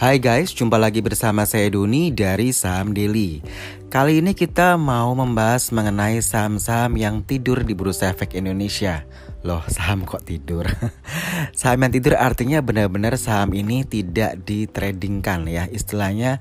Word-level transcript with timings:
Hai 0.00 0.16
guys, 0.16 0.56
jumpa 0.56 0.80
lagi 0.80 1.04
bersama 1.04 1.44
saya 1.44 1.68
Doni 1.68 2.08
dari 2.08 2.56
Saham 2.56 2.96
Daily. 2.96 3.44
Kali 3.92 4.24
ini 4.24 4.32
kita 4.32 4.80
mau 4.80 5.12
membahas 5.12 5.68
mengenai 5.76 6.24
saham-saham 6.24 6.96
yang 6.96 7.20
tidur 7.20 7.60
di 7.60 7.76
Bursa 7.76 8.08
Efek 8.08 8.32
Indonesia. 8.32 9.04
Loh, 9.44 9.60
saham 9.68 10.08
kok 10.08 10.24
tidur? 10.24 10.64
saham 11.60 11.84
yang 11.84 11.92
tidur 11.92 12.16
artinya 12.16 12.64
benar-benar 12.64 13.20
saham 13.20 13.52
ini 13.52 13.84
tidak 13.84 14.40
ditradingkan 14.40 15.44
ya. 15.44 15.68
Istilahnya 15.68 16.40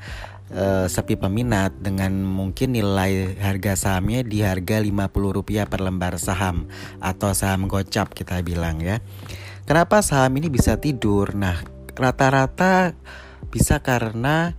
uh, 0.55 0.88
sepi 0.88 1.20
peminat 1.20 1.76
dengan 1.84 2.16
mungkin 2.16 2.71
nilai 2.71 3.44
harga 3.44 3.76
sahamnya 3.76 4.23
di 4.23 4.39
harga 4.39 4.80
Rp50 4.80 5.68
per 5.68 5.84
lembar 5.84 6.16
saham 6.16 6.71
atau 7.04 7.36
saham 7.36 7.68
gocap 7.68 8.16
kita 8.16 8.39
bilang 8.39 8.80
ya. 8.80 9.04
Kenapa 9.68 10.00
saham 10.00 10.32
ini 10.39 10.48
bisa 10.48 10.80
tidur? 10.80 11.36
Nah, 11.36 11.60
rata-rata 12.00 12.96
bisa 13.50 13.82
karena 13.82 14.54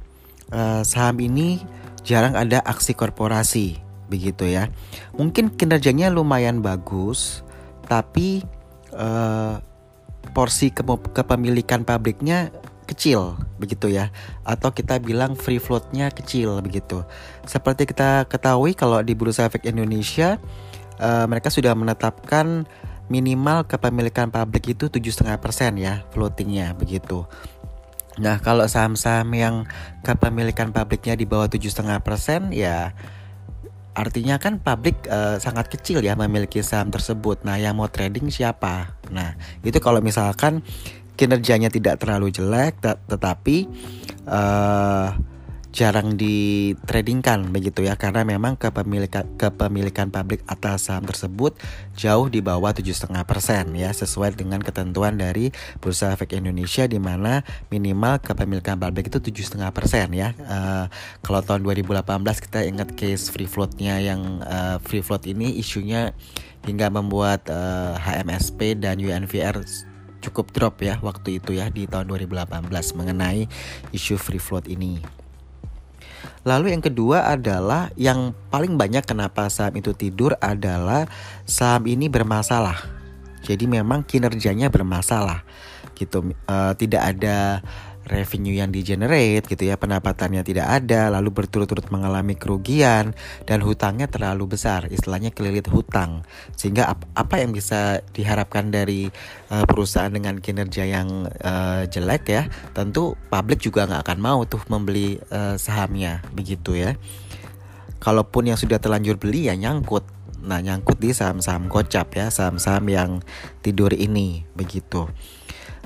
uh, 0.50 0.82
saham 0.82 1.18
ini 1.22 1.62
jarang 2.02 2.34
ada 2.34 2.62
aksi 2.62 2.92
korporasi 2.94 3.78
begitu 4.10 4.50
ya. 4.50 4.68
Mungkin 5.14 5.54
kinerjanya 5.54 6.10
lumayan 6.10 6.60
bagus, 6.60 7.46
tapi 7.86 8.42
uh, 8.94 9.62
porsi 10.34 10.74
ke 10.74 10.82
kepemilikan 11.14 11.86
pabriknya 11.86 12.50
kecil 12.90 13.38
begitu 13.62 13.86
ya. 13.86 14.10
Atau 14.42 14.74
kita 14.74 14.98
bilang 14.98 15.38
free 15.38 15.62
floatnya 15.62 16.10
kecil 16.10 16.58
begitu. 16.58 17.06
Seperti 17.46 17.86
kita 17.86 18.26
ketahui 18.26 18.74
kalau 18.74 18.98
di 19.06 19.14
bursa 19.14 19.46
efek 19.46 19.70
Indonesia 19.70 20.42
uh, 20.98 21.24
mereka 21.30 21.48
sudah 21.48 21.72
menetapkan 21.78 22.66
minimal 23.10 23.66
kepemilikan 23.66 24.30
pabrik 24.30 24.70
itu 24.70 24.86
7,5% 24.86 25.82
ya 25.82 26.06
floatingnya 26.14 26.78
begitu 26.78 27.26
Nah, 28.18 28.42
kalau 28.42 28.66
saham-saham 28.66 29.30
yang 29.38 29.54
kepemilikan 30.02 30.74
pabriknya 30.74 31.14
di 31.14 31.28
bawah 31.28 31.46
7,5% 31.46 32.50
ya 32.50 32.90
artinya 33.90 34.38
kan 34.38 34.62
pabrik 34.62 35.02
uh, 35.10 35.36
sangat 35.42 35.66
kecil 35.66 36.00
ya 36.00 36.16
memiliki 36.18 36.62
saham 36.64 36.90
tersebut. 36.90 37.46
Nah, 37.46 37.60
yang 37.60 37.78
mau 37.78 37.86
trading 37.86 38.32
siapa? 38.32 38.96
Nah, 39.12 39.36
itu 39.62 39.78
kalau 39.78 40.00
misalkan 40.02 40.62
kinerjanya 41.20 41.68
tidak 41.68 42.00
terlalu 42.00 42.32
jelek 42.32 42.80
tetapi 42.80 43.68
uh, 44.24 45.12
jarang 45.70 46.18
ditradingkan 46.18 47.54
begitu 47.54 47.86
ya 47.86 47.94
karena 47.94 48.26
memang 48.26 48.58
kepemilikan 48.58 49.22
kepemilikan 49.38 50.10
pabrik 50.10 50.42
atas 50.50 50.90
saham 50.90 51.06
tersebut 51.06 51.54
jauh 51.94 52.26
di 52.26 52.42
bawah 52.42 52.74
7,5% 52.74 53.14
ya 53.78 53.94
sesuai 53.94 54.34
dengan 54.34 54.58
ketentuan 54.58 55.14
dari 55.14 55.54
Bursa 55.78 56.10
Efek 56.10 56.34
Indonesia 56.34 56.90
di 56.90 56.98
mana 56.98 57.46
minimal 57.70 58.18
kepemilikan 58.18 58.82
pabrik 58.82 59.14
itu 59.14 59.22
7,5% 59.22 60.10
ya. 60.10 60.34
Uh, 60.42 60.86
kalau 61.22 61.40
tahun 61.46 61.62
2018 61.62 62.02
kita 62.50 62.66
ingat 62.66 62.88
case 62.98 63.30
free 63.30 63.46
floatnya 63.46 64.02
yang 64.02 64.42
uh, 64.42 64.82
free 64.82 65.06
float 65.06 65.30
ini 65.30 65.54
isunya 65.54 66.10
hingga 66.66 66.92
membuat 66.92 67.48
uh, 67.48 67.96
eh, 67.96 68.20
HMSP 68.20 68.76
dan 68.76 69.00
UNVR 69.00 69.64
cukup 70.20 70.52
drop 70.52 70.84
ya 70.84 71.00
waktu 71.00 71.40
itu 71.40 71.56
ya 71.56 71.72
di 71.72 71.88
tahun 71.88 72.12
2018 72.12 72.68
mengenai 72.98 73.48
isu 73.96 74.20
free 74.20 74.42
float 74.42 74.68
ini. 74.68 75.19
Lalu 76.44 76.72
yang 76.72 76.82
kedua 76.84 77.28
adalah 77.28 77.92
yang 78.00 78.32
paling 78.48 78.80
banyak 78.80 79.04
kenapa 79.04 79.48
saham 79.52 79.76
itu 79.76 79.92
tidur 79.92 80.36
adalah 80.40 81.04
saham 81.44 81.84
ini 81.84 82.08
bermasalah. 82.08 82.80
Jadi 83.44 83.64
memang 83.64 84.04
kinerjanya 84.04 84.68
bermasalah 84.68 85.44
gitu. 85.96 86.32
Uh, 86.48 86.72
tidak 86.76 87.16
ada 87.16 87.60
revenue 88.08 88.56
yang 88.58 88.72
di 88.72 88.80
generate 88.80 89.44
gitu 89.44 89.68
ya 89.68 89.76
pendapatannya 89.76 90.40
tidak 90.40 90.66
ada 90.66 91.12
lalu 91.12 91.30
berturut-turut 91.30 91.92
mengalami 91.92 92.32
kerugian 92.34 93.12
dan 93.44 93.58
hutangnya 93.60 94.08
terlalu 94.08 94.56
besar 94.56 94.88
istilahnya 94.88 95.30
kelilit 95.30 95.68
hutang. 95.68 96.24
Sehingga 96.56 96.88
ap 96.88 97.04
apa 97.12 97.42
yang 97.42 97.52
bisa 97.52 98.00
diharapkan 98.16 98.72
dari 98.72 99.12
uh, 99.52 99.64
perusahaan 99.68 100.10
dengan 100.10 100.40
kinerja 100.40 100.84
yang 100.88 101.28
uh, 101.28 101.84
jelek 101.86 102.24
ya 102.30 102.42
tentu 102.72 103.14
publik 103.28 103.60
juga 103.60 103.84
nggak 103.84 104.02
akan 104.08 104.18
mau 104.18 104.40
tuh 104.48 104.62
membeli 104.72 105.20
uh, 105.30 105.60
sahamnya 105.60 106.24
begitu 106.32 106.76
ya. 106.76 106.96
Kalaupun 108.00 108.48
yang 108.48 108.56
sudah 108.56 108.80
terlanjur 108.80 109.20
beli 109.20 109.52
ya 109.52 109.54
nyangkut. 109.54 110.08
Nah 110.40 110.64
nyangkut 110.64 110.96
di 110.96 111.12
saham-saham 111.12 111.68
gocap 111.68 112.16
ya 112.16 112.32
saham-saham 112.32 112.88
yang 112.88 113.10
tidur 113.60 113.92
ini 113.92 114.48
begitu 114.56 115.04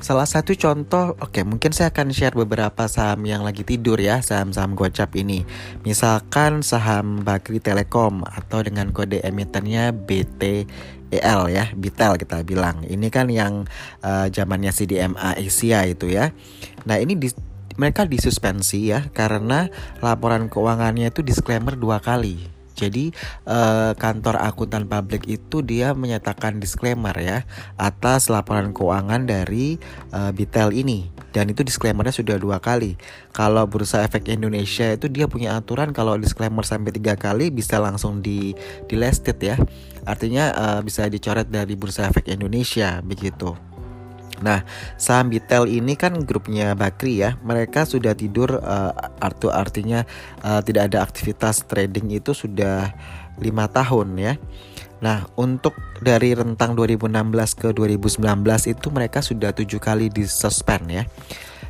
Salah 0.04 0.28
satu 0.28 0.52
contoh, 0.52 1.16
oke 1.16 1.32
okay, 1.32 1.48
mungkin 1.48 1.72
saya 1.72 1.88
akan 1.88 2.12
share 2.12 2.36
beberapa 2.36 2.84
saham 2.92 3.24
yang 3.24 3.40
lagi 3.40 3.64
tidur 3.64 3.96
ya, 3.96 4.20
saham-saham 4.20 4.76
gocap 4.76 5.16
ini. 5.16 5.48
Misalkan 5.80 6.60
saham 6.60 7.24
Bakri 7.24 7.56
Telekom 7.56 8.20
atau 8.20 8.60
dengan 8.60 8.92
kode 8.92 9.24
emitennya 9.24 9.96
BTEL 9.96 11.40
ya, 11.48 11.72
BTEL 11.72 12.20
kita 12.20 12.44
bilang. 12.44 12.84
Ini 12.84 13.08
kan 13.08 13.32
yang 13.32 13.64
uh, 14.04 14.28
zamannya 14.28 14.76
CDMA 14.76 15.40
Asia 15.40 15.88
itu 15.88 16.12
ya. 16.12 16.36
Nah 16.84 17.00
ini 17.00 17.16
di, 17.16 17.32
mereka 17.80 18.04
disuspensi 18.04 18.92
ya 18.92 19.08
karena 19.08 19.72
laporan 20.04 20.52
keuangannya 20.52 21.16
itu 21.16 21.24
disclaimer 21.24 21.80
dua 21.80 22.04
kali. 22.04 22.53
Jadi 22.74 23.14
uh, 23.46 23.94
kantor 23.94 24.42
akuntan 24.42 24.90
publik 24.90 25.24
itu 25.30 25.62
dia 25.62 25.94
menyatakan 25.94 26.58
disclaimer 26.58 27.14
ya 27.16 27.46
atas 27.78 28.26
laporan 28.28 28.74
keuangan 28.74 29.24
dari 29.24 29.78
uh, 30.10 30.34
Bitel 30.34 30.74
ini 30.74 31.08
dan 31.34 31.50
itu 31.50 31.62
disclaimernya 31.66 32.14
sudah 32.14 32.36
dua 32.38 32.58
kali. 32.58 32.94
Kalau 33.34 33.66
Bursa 33.66 34.06
Efek 34.06 34.30
Indonesia 34.30 34.94
itu 34.94 35.10
dia 35.10 35.26
punya 35.26 35.58
aturan 35.58 35.90
kalau 35.90 36.14
disclaimer 36.14 36.62
sampai 36.62 36.94
tiga 36.94 37.18
kali 37.18 37.50
bisa 37.50 37.82
langsung 37.82 38.22
di 38.22 38.54
di 38.86 38.94
listed 38.94 39.38
ya. 39.42 39.58
Artinya 40.06 40.54
uh, 40.54 40.80
bisa 40.84 41.10
dicoret 41.10 41.50
dari 41.50 41.74
Bursa 41.74 42.06
Efek 42.10 42.30
Indonesia 42.30 43.02
begitu. 43.02 43.73
Nah, 44.42 44.66
saham 44.98 45.30
Bitel 45.30 45.70
ini 45.70 45.94
kan 45.94 46.20
grupnya 46.26 46.74
Bakri 46.74 47.22
ya. 47.22 47.38
Mereka 47.40 47.86
sudah 47.86 48.12
tidur 48.12 48.60
uh, 48.60 48.92
artu 49.22 49.48
artinya 49.48 50.02
uh, 50.42 50.60
tidak 50.60 50.92
ada 50.92 51.06
aktivitas 51.06 51.64
trading 51.64 52.12
itu 52.12 52.34
sudah 52.34 52.92
lima 53.38 53.70
tahun 53.70 54.18
ya. 54.18 54.34
Nah, 55.04 55.28
untuk 55.36 55.76
dari 56.00 56.32
rentang 56.32 56.72
2016 56.76 57.60
ke 57.60 57.68
2019 57.76 58.24
itu 58.72 58.86
mereka 58.88 59.20
sudah 59.20 59.52
tujuh 59.52 59.80
kali 59.80 60.08
disuspend 60.08 60.84
ya. 60.88 61.04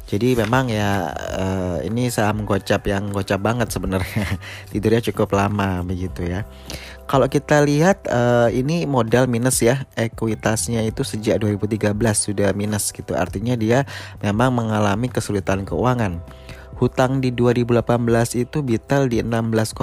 Jadi 0.04 0.36
memang 0.36 0.68
ya 0.68 1.10
uh, 1.16 1.78
ini 1.80 2.12
saham 2.12 2.44
gocap 2.44 2.84
yang 2.84 3.08
gocap 3.08 3.40
banget 3.40 3.72
sebenarnya. 3.72 4.36
Tidurnya 4.70 5.00
cukup 5.10 5.32
lama 5.32 5.80
begitu 5.80 6.28
ya. 6.28 6.44
Kalau 7.04 7.28
kita 7.28 7.60
lihat 7.60 8.08
uh, 8.08 8.48
ini 8.48 8.88
modal 8.88 9.28
minus 9.28 9.60
ya, 9.60 9.84
ekuitasnya 9.92 10.80
itu 10.88 11.04
sejak 11.04 11.36
2013 11.44 11.92
sudah 12.16 12.56
minus 12.56 12.96
gitu. 12.96 13.12
Artinya 13.12 13.52
dia 13.60 13.84
memang 14.24 14.56
mengalami 14.56 15.12
kesulitan 15.12 15.68
keuangan. 15.68 16.24
Hutang 16.80 17.20
di 17.20 17.30
2018 17.30 17.84
itu 18.40 18.64
Bitel 18.64 19.12
di 19.12 19.20
16,1 19.20 19.78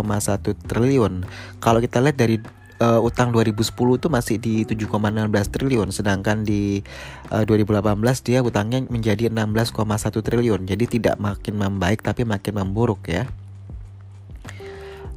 triliun. 0.65 1.23
Kalau 1.61 1.79
kita 1.79 2.03
lihat 2.03 2.17
dari 2.19 2.41
uh, 2.81 2.99
utang 2.99 3.29
2010 3.29 3.69
itu 3.69 4.07
masih 4.09 4.35
di 4.41 4.65
7,16 4.65 5.53
triliun 5.53 5.89
sedangkan 5.93 6.41
di 6.41 6.81
uh, 7.29 7.45
2018 7.45 8.01
dia 8.25 8.41
utangnya 8.41 8.81
menjadi 8.89 9.29
16,1 9.29 9.77
triliun. 10.25 10.61
Jadi 10.65 10.99
tidak 10.99 11.21
makin 11.21 11.61
membaik 11.61 12.01
tapi 12.01 12.25
makin 12.25 12.65
memburuk 12.65 13.05
ya. 13.05 13.29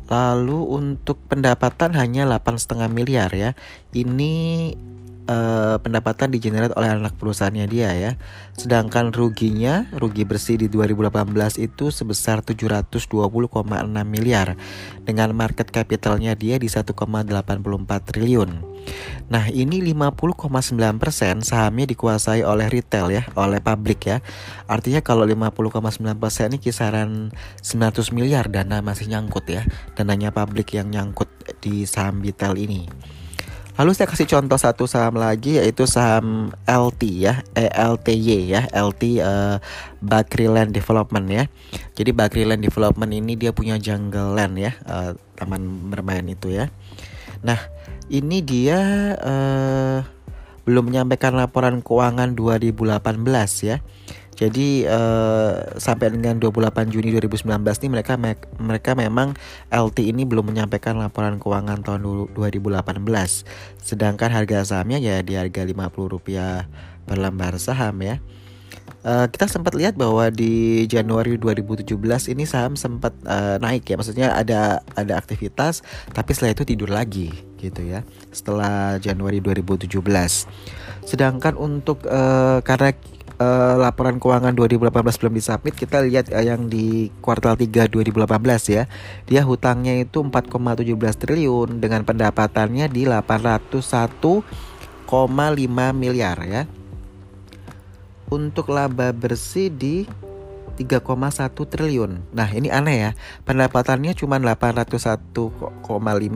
Lalu 0.08 0.58
untuk 0.68 1.16
pendapatan 1.28 1.96
hanya 1.96 2.28
8,5 2.28 2.88
miliar 2.92 3.32
ya. 3.32 3.56
Ini 3.96 4.34
uh, 5.28 5.76
pendapatan 5.80 6.32
digenerate 6.32 6.74
oleh 6.76 6.90
anak 6.92 7.16
perusahaannya 7.16 7.66
dia 7.68 7.90
ya. 7.92 8.12
Sedangkan 8.54 9.10
ruginya, 9.10 9.88
rugi 9.96 10.22
bersih 10.28 10.60
di 10.60 10.68
2018 10.70 11.34
itu 11.60 11.90
sebesar 11.90 12.44
720,6 12.44 12.88
miliar 14.06 14.56
dengan 15.02 15.32
market 15.34 15.68
capitalnya 15.68 16.36
dia 16.36 16.60
di 16.60 16.68
1,84 16.70 16.94
triliun. 18.08 18.74
Nah, 19.32 19.48
ini 19.48 19.80
50,9% 19.80 21.40
sahamnya 21.40 21.86
dikuasai 21.88 22.44
oleh 22.44 22.68
retail 22.68 23.08
ya, 23.08 23.24
oleh 23.32 23.64
publik 23.64 24.04
ya. 24.04 24.20
Artinya 24.68 25.00
kalau 25.00 25.24
50,9% 25.24 26.52
ini 26.52 26.58
kisaran 26.60 27.32
900 27.64 28.12
miliar 28.12 28.52
dana 28.52 28.84
masih 28.84 29.08
nyangkut 29.08 29.48
ya. 29.48 29.64
Dananya 29.96 30.30
publik 30.36 30.76
yang 30.76 30.92
nyangkut 30.92 31.32
di 31.64 31.88
saham 31.88 32.20
retail 32.20 32.60
ini. 32.60 32.84
Lalu 33.74 33.90
saya 33.90 34.06
kasih 34.06 34.30
contoh 34.30 34.54
satu 34.54 34.86
saham 34.86 35.18
lagi 35.18 35.58
yaitu 35.58 35.82
saham 35.90 36.54
LT 36.62 37.02
ya, 37.10 37.42
ELTY 37.58 38.54
ya, 38.54 38.70
LT 38.70 39.18
uh, 39.18 39.58
Bakri 39.98 40.46
Land 40.46 40.78
Development 40.78 41.26
ya. 41.26 41.50
Jadi 41.98 42.14
Bakri 42.14 42.46
Land 42.46 42.62
Development 42.62 43.10
ini 43.10 43.34
dia 43.34 43.50
punya 43.50 43.74
jungle 43.82 44.38
land 44.38 44.54
ya, 44.62 44.78
uh, 44.86 45.18
taman 45.34 45.90
bermain 45.90 46.22
itu 46.30 46.54
ya. 46.54 46.70
Nah, 47.42 47.58
ini 48.06 48.46
dia 48.46 48.78
uh, 49.18 50.06
belum 50.64 50.94
menyampaikan 50.94 51.34
laporan 51.34 51.82
keuangan 51.82 52.38
2018 52.38 52.94
ya. 53.66 53.82
Jadi 54.34 54.82
uh, 54.84 55.78
sampai 55.78 56.10
dengan 56.10 56.42
28 56.42 56.90
Juni 56.90 57.14
2019 57.14 57.46
ini 57.54 57.88
mereka 57.88 58.18
me 58.18 58.34
mereka 58.58 58.98
memang 58.98 59.38
LT 59.70 60.10
ini 60.10 60.26
belum 60.26 60.50
menyampaikan 60.50 60.98
laporan 60.98 61.38
keuangan 61.38 61.86
tahun 61.86 62.34
2018. 62.34 62.82
Sedangkan 63.78 64.30
harga 64.34 64.66
sahamnya 64.66 64.98
ya 64.98 65.22
di 65.22 65.38
harga 65.38 65.62
Rp50 65.62 66.12
per 67.06 67.16
lembar 67.20 67.54
saham 67.62 68.02
ya. 68.02 68.18
Uh, 69.04 69.28
kita 69.28 69.44
sempat 69.44 69.76
lihat 69.76 70.00
bahwa 70.00 70.32
di 70.32 70.84
Januari 70.88 71.36
2017 71.36 71.92
ini 72.32 72.48
saham 72.48 72.72
sempat 72.72 73.12
uh, 73.28 73.60
naik 73.60 73.84
ya, 73.84 74.00
maksudnya 74.00 74.32
ada 74.32 74.80
ada 74.96 75.20
aktivitas, 75.20 75.84
tapi 76.16 76.32
setelah 76.32 76.56
itu 76.56 76.64
tidur 76.64 76.88
lagi 76.88 77.28
gitu 77.60 77.84
ya. 77.84 78.00
Setelah 78.32 78.96
Januari 78.96 79.44
2017. 79.44 80.00
Sedangkan 81.04 81.52
untuk 81.60 82.00
uh, 82.08 82.64
karena 82.64 82.96
uh, 83.44 83.76
laporan 83.76 84.16
keuangan 84.16 84.56
2018 84.56 85.20
belum 85.20 85.34
disubmit, 85.36 85.76
kita 85.76 86.00
lihat 86.00 86.32
uh, 86.32 86.40
yang 86.40 86.72
di 86.72 87.12
kuartal 87.20 87.60
3 87.60 87.92
2018 87.92 88.24
ya. 88.72 88.88
Dia 89.28 89.44
hutangnya 89.44 90.00
itu 90.00 90.24
4,17 90.24 90.96
triliun 91.20 91.84
dengan 91.84 92.08
pendapatannya 92.08 92.88
di 92.88 93.04
801,5 93.04 94.40
miliar 95.92 96.38
ya 96.48 96.64
untuk 98.32 98.72
laba 98.72 99.12
bersih 99.12 99.68
di 99.68 100.08
3,1 100.74 101.54
triliun. 101.54 102.34
Nah, 102.34 102.50
ini 102.50 102.66
aneh 102.66 102.96
ya. 102.98 103.10
Pendapatannya 103.46 104.10
cuma 104.18 104.42
801,5 104.42 105.30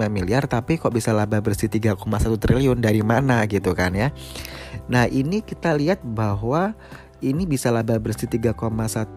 miliar 0.06 0.46
tapi 0.46 0.78
kok 0.78 0.94
bisa 0.94 1.10
laba 1.10 1.42
bersih 1.42 1.66
3,1 1.66 1.98
triliun 2.38 2.78
dari 2.78 3.02
mana 3.02 3.42
gitu 3.50 3.74
kan 3.74 3.98
ya. 3.98 4.14
Nah, 4.88 5.04
ini 5.08 5.44
kita 5.44 5.76
lihat 5.76 6.00
bahwa 6.02 6.72
ini 7.20 7.44
bisa 7.44 7.68
laba 7.74 7.98
bersih 7.98 8.30
3,1 8.30 8.54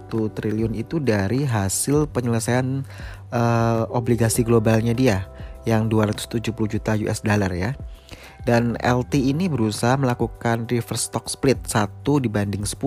triliun 0.10 0.74
itu 0.74 0.98
dari 0.98 1.46
hasil 1.46 2.10
penyelesaian 2.10 2.82
uh, 3.30 3.86
obligasi 3.94 4.42
globalnya 4.42 4.98
dia 4.98 5.30
yang 5.70 5.86
270 5.86 6.42
juta 6.52 6.92
US 7.08 7.22
dollar 7.22 7.54
ya. 7.54 7.78
Dan 8.42 8.74
LT 8.82 9.22
ini 9.22 9.46
berusaha 9.46 9.94
melakukan 10.02 10.66
reverse 10.66 11.14
stock 11.14 11.30
split 11.30 11.62
1 11.70 12.02
dibanding 12.02 12.66
10 12.66 12.82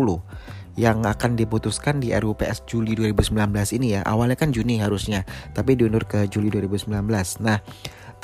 yang 0.74 1.06
akan 1.06 1.38
diputuskan 1.38 2.02
di 2.02 2.10
RUPS 2.10 2.66
Juli 2.66 2.98
2019 2.98 3.78
ini 3.78 3.94
ya. 3.94 4.00
Awalnya 4.02 4.34
kan 4.34 4.50
Juni 4.50 4.82
harusnya, 4.82 5.22
tapi 5.54 5.78
diundur 5.78 6.02
ke 6.02 6.26
Juli 6.26 6.50
2019. 6.50 6.90
Nah, 7.38 7.62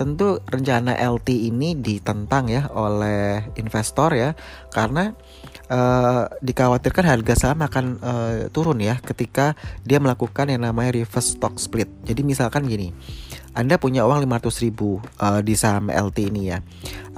tentu 0.01 0.41
rencana 0.49 0.97
LT 0.97 1.53
ini 1.53 1.77
ditentang 1.77 2.49
ya 2.49 2.73
oleh 2.73 3.53
investor 3.61 4.17
ya 4.17 4.33
karena 4.73 5.13
uh, 5.69 6.25
dikhawatirkan 6.41 7.05
harga 7.05 7.37
saham 7.37 7.61
akan 7.61 7.85
uh, 8.01 8.33
turun 8.49 8.81
ya 8.81 8.97
ketika 9.05 9.53
dia 9.85 10.01
melakukan 10.01 10.49
yang 10.49 10.65
namanya 10.65 10.97
reverse 11.05 11.37
stock 11.37 11.61
split. 11.61 11.93
Jadi 12.09 12.25
misalkan 12.25 12.65
gini, 12.65 12.97
anda 13.53 13.77
punya 13.77 14.09
uang 14.09 14.25
500 14.25 14.65
ribu 14.65 15.05
uh, 15.21 15.45
di 15.45 15.53
saham 15.53 15.91
LT 15.91 16.31
ini 16.31 16.55
ya 16.55 16.63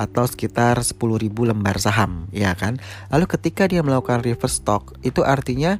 Atau 0.00 0.25
sekitar 0.25 0.81
10 0.81 0.96
ribu 0.96 1.44
lembar 1.44 1.76
saham 1.76 2.25
ya 2.32 2.56
kan 2.56 2.81
Lalu 3.12 3.29
ketika 3.37 3.69
dia 3.69 3.84
melakukan 3.84 4.25
reverse 4.25 4.64
stock 4.64 4.96
Itu 5.05 5.29
artinya 5.29 5.76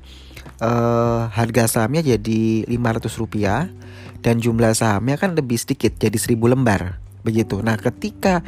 uh, 0.60 1.32
harga 1.32 1.64
sahamnya 1.72 2.04
jadi 2.04 2.69
500 2.69 3.16
rupiah 3.16 3.72
Dan 4.23 4.39
jumlah 4.39 4.73
sahamnya 4.73 5.19
kan 5.19 5.35
lebih 5.35 5.59
sedikit 5.59 5.99
jadi 5.99 6.15
1000 6.15 6.39
lembar 6.39 7.03
Begitu 7.23 7.63
Nah 7.63 7.79
ketika 7.79 8.43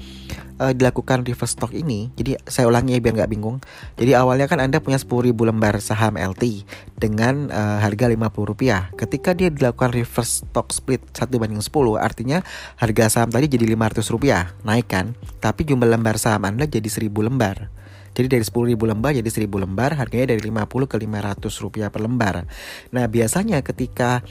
uh, 0.59 0.75
dilakukan 0.75 1.23
reverse 1.23 1.55
stock 1.55 1.71
ini, 1.71 2.11
jadi 2.19 2.39
saya 2.47 2.67
ulangi 2.67 2.99
ya 2.99 3.01
biar 3.03 3.15
nggak 3.23 3.31
bingung. 3.31 3.63
Jadi 3.95 4.19
awalnya 4.19 4.51
kan 4.51 4.59
Anda 4.59 4.83
punya 4.83 4.99
10.000 4.99 5.31
lembar 5.31 5.79
saham 5.79 6.19
LT 6.19 6.67
dengan 6.99 7.55
uh, 7.55 7.79
harga 7.79 8.11
Rp50. 8.11 8.99
Ketika 8.99 9.31
dia 9.39 9.49
dilakukan 9.51 9.95
reverse 9.95 10.43
stock 10.43 10.75
split 10.75 11.07
1 11.15 11.31
banding 11.39 11.63
10, 11.63 11.71
artinya 12.03 12.43
harga 12.79 13.05
saham 13.07 13.31
tadi 13.31 13.47
jadi 13.47 13.75
Rp500, 13.75 14.67
naik 14.67 14.87
kan? 14.91 15.15
Tapi 15.39 15.63
jumlah 15.63 15.87
lembar 15.87 16.19
saham 16.19 16.43
Anda 16.43 16.67
jadi 16.67 16.87
1.000 16.87 17.15
lembar. 17.15 17.71
Jadi 18.15 18.31
dari 18.31 18.47
10.000 18.47 18.79
lembar 18.79 19.11
jadi 19.11 19.27
1.000 19.27 19.51
lembar, 19.51 19.99
harganya 19.99 20.39
dari 20.39 20.43
50 20.47 20.87
ke 20.87 20.97
500 21.03 21.63
rupiah 21.67 21.91
per 21.91 21.99
lembar. 21.99 22.47
Nah 22.95 23.05
biasanya 23.11 23.59
ketika 23.67 24.23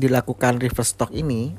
dilakukan 0.00 0.56
reverse 0.58 0.96
stock 0.96 1.12
ini 1.12 1.52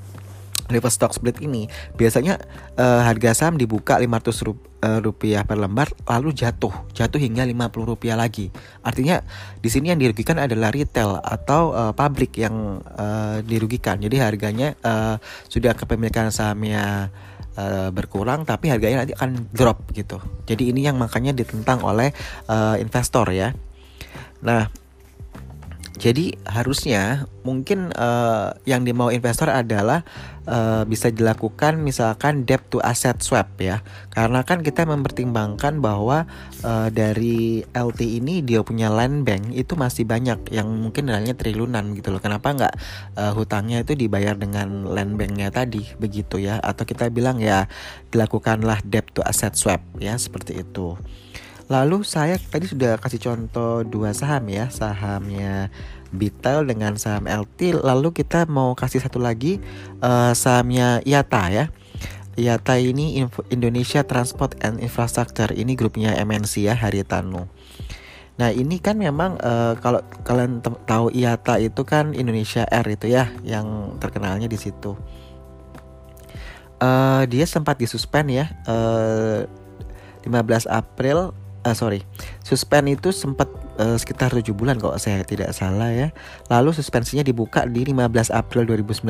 reverse 0.72 0.96
stock 0.96 1.12
split 1.12 1.44
ini 1.44 1.68
biasanya 2.00 2.40
uh, 2.80 3.04
harga 3.04 3.36
saham 3.36 3.60
dibuka 3.60 4.00
500 4.00 4.48
rup, 4.48 4.58
uh, 4.82 5.04
rupiah 5.04 5.44
per 5.44 5.60
lembar 5.60 5.92
lalu 6.08 6.32
jatuh 6.32 6.72
jatuh 6.96 7.20
hingga 7.20 7.44
50 7.44 7.92
rupiah 7.92 8.16
lagi 8.16 8.48
artinya 8.82 9.20
di 9.60 9.68
sini 9.68 9.92
yang 9.92 10.00
dirugikan 10.00 10.40
adalah 10.40 10.72
retail 10.72 11.20
atau 11.20 11.76
uh, 11.76 11.92
pabrik 11.92 12.40
yang 12.40 12.80
uh, 12.96 13.44
dirugikan 13.44 14.00
jadi 14.00 14.32
harganya 14.32 14.80
uh, 14.82 15.20
sudah 15.52 15.76
kepemilikan 15.76 16.32
sahamnya 16.32 17.12
Uh, 17.52 17.92
berkurang 17.92 18.48
tapi 18.48 18.72
harganya 18.72 19.04
nanti 19.04 19.12
akan 19.12 19.52
drop 19.52 19.84
gitu. 19.92 20.24
Jadi 20.48 20.72
ini 20.72 20.88
yang 20.88 20.96
makanya 20.96 21.36
ditentang 21.36 21.84
oleh 21.84 22.16
uh, 22.48 22.80
investor 22.80 23.28
ya. 23.28 23.52
Nah, 24.40 24.72
jadi 26.02 26.34
harusnya 26.50 27.30
mungkin 27.46 27.94
uh, 27.94 28.58
yang 28.66 28.82
dimau 28.82 29.14
investor 29.14 29.54
adalah 29.54 30.02
uh, 30.50 30.82
bisa 30.82 31.14
dilakukan 31.14 31.78
misalkan 31.78 32.42
debt 32.42 32.66
to 32.74 32.82
asset 32.82 33.22
swap 33.22 33.54
ya. 33.62 33.86
Karena 34.10 34.42
kan 34.42 34.66
kita 34.66 34.82
mempertimbangkan 34.90 35.78
bahwa 35.78 36.26
uh, 36.66 36.90
dari 36.90 37.62
LT 37.70 38.02
ini 38.02 38.42
dia 38.42 38.66
punya 38.66 38.90
land 38.90 39.30
bank 39.30 39.54
itu 39.54 39.78
masih 39.78 40.10
banyak 40.10 40.50
yang 40.50 40.74
mungkin 40.74 41.06
nilainya 41.06 41.38
triliunan 41.38 41.94
gitu 41.94 42.10
loh. 42.10 42.18
Kenapa 42.18 42.50
nggak 42.50 42.74
uh, 43.22 43.38
hutangnya 43.38 43.86
itu 43.86 43.94
dibayar 43.94 44.34
dengan 44.34 44.90
land 44.90 45.22
banknya 45.22 45.54
tadi 45.54 45.86
begitu 46.02 46.42
ya? 46.42 46.58
Atau 46.66 46.90
kita 46.90 47.14
bilang 47.14 47.38
ya 47.38 47.70
dilakukanlah 48.10 48.82
debt 48.90 49.06
to 49.14 49.22
asset 49.22 49.54
swap 49.54 49.86
ya 50.02 50.18
seperti 50.18 50.66
itu. 50.66 50.98
Lalu 51.72 52.04
saya 52.04 52.36
tadi 52.36 52.68
sudah 52.68 53.00
kasih 53.00 53.32
contoh 53.32 53.88
dua 53.88 54.12
saham 54.12 54.44
ya, 54.52 54.68
sahamnya 54.68 55.72
Bitel 56.12 56.68
dengan 56.68 57.00
saham 57.00 57.32
LT. 57.32 57.80
Lalu 57.80 58.12
kita 58.12 58.44
mau 58.44 58.76
kasih 58.76 59.00
satu 59.00 59.24
lagi 59.24 59.64
uh, 60.04 60.36
sahamnya 60.36 61.00
IATA 61.08 61.44
ya. 61.48 61.66
IATA 62.36 62.76
ini 62.76 63.24
Indonesia 63.48 64.04
Transport 64.04 64.60
and 64.60 64.84
Infrastructure. 64.84 65.48
Ini 65.56 65.72
grupnya 65.80 66.20
MNC 66.20 66.68
ya, 66.68 66.76
Haritanu. 66.76 67.48
Nah 68.36 68.52
ini 68.52 68.84
kan 68.84 69.00
memang 69.00 69.40
uh, 69.40 69.80
kalau 69.80 70.04
kalian 70.28 70.60
tahu 70.84 71.08
IATA 71.16 71.64
itu 71.64 71.88
kan 71.88 72.12
Indonesia 72.12 72.68
Air 72.68 73.00
itu 73.00 73.08
ya, 73.08 73.32
yang 73.48 73.96
terkenalnya 74.04 74.52
di 74.52 74.60
situ. 74.60 75.00
Uh, 76.84 77.24
dia 77.32 77.48
sempat 77.48 77.80
disuspend 77.80 78.28
ya. 78.28 78.52
Uh, 78.68 79.48
15 80.28 80.68
April 80.68 81.32
uh, 81.66 81.76
sorry. 81.76 82.04
Suspend 82.42 82.90
itu 82.92 83.14
sempat 83.14 83.48
uh, 83.78 83.98
sekitar 83.98 84.34
7 84.34 84.52
bulan 84.54 84.78
kalau 84.82 84.98
saya 84.98 85.22
tidak 85.22 85.54
salah 85.54 85.90
ya. 85.94 86.08
Lalu 86.50 86.74
suspensinya 86.76 87.22
dibuka 87.22 87.66
di 87.66 87.86
15 87.86 88.34
April 88.34 88.68
2019 88.68 89.06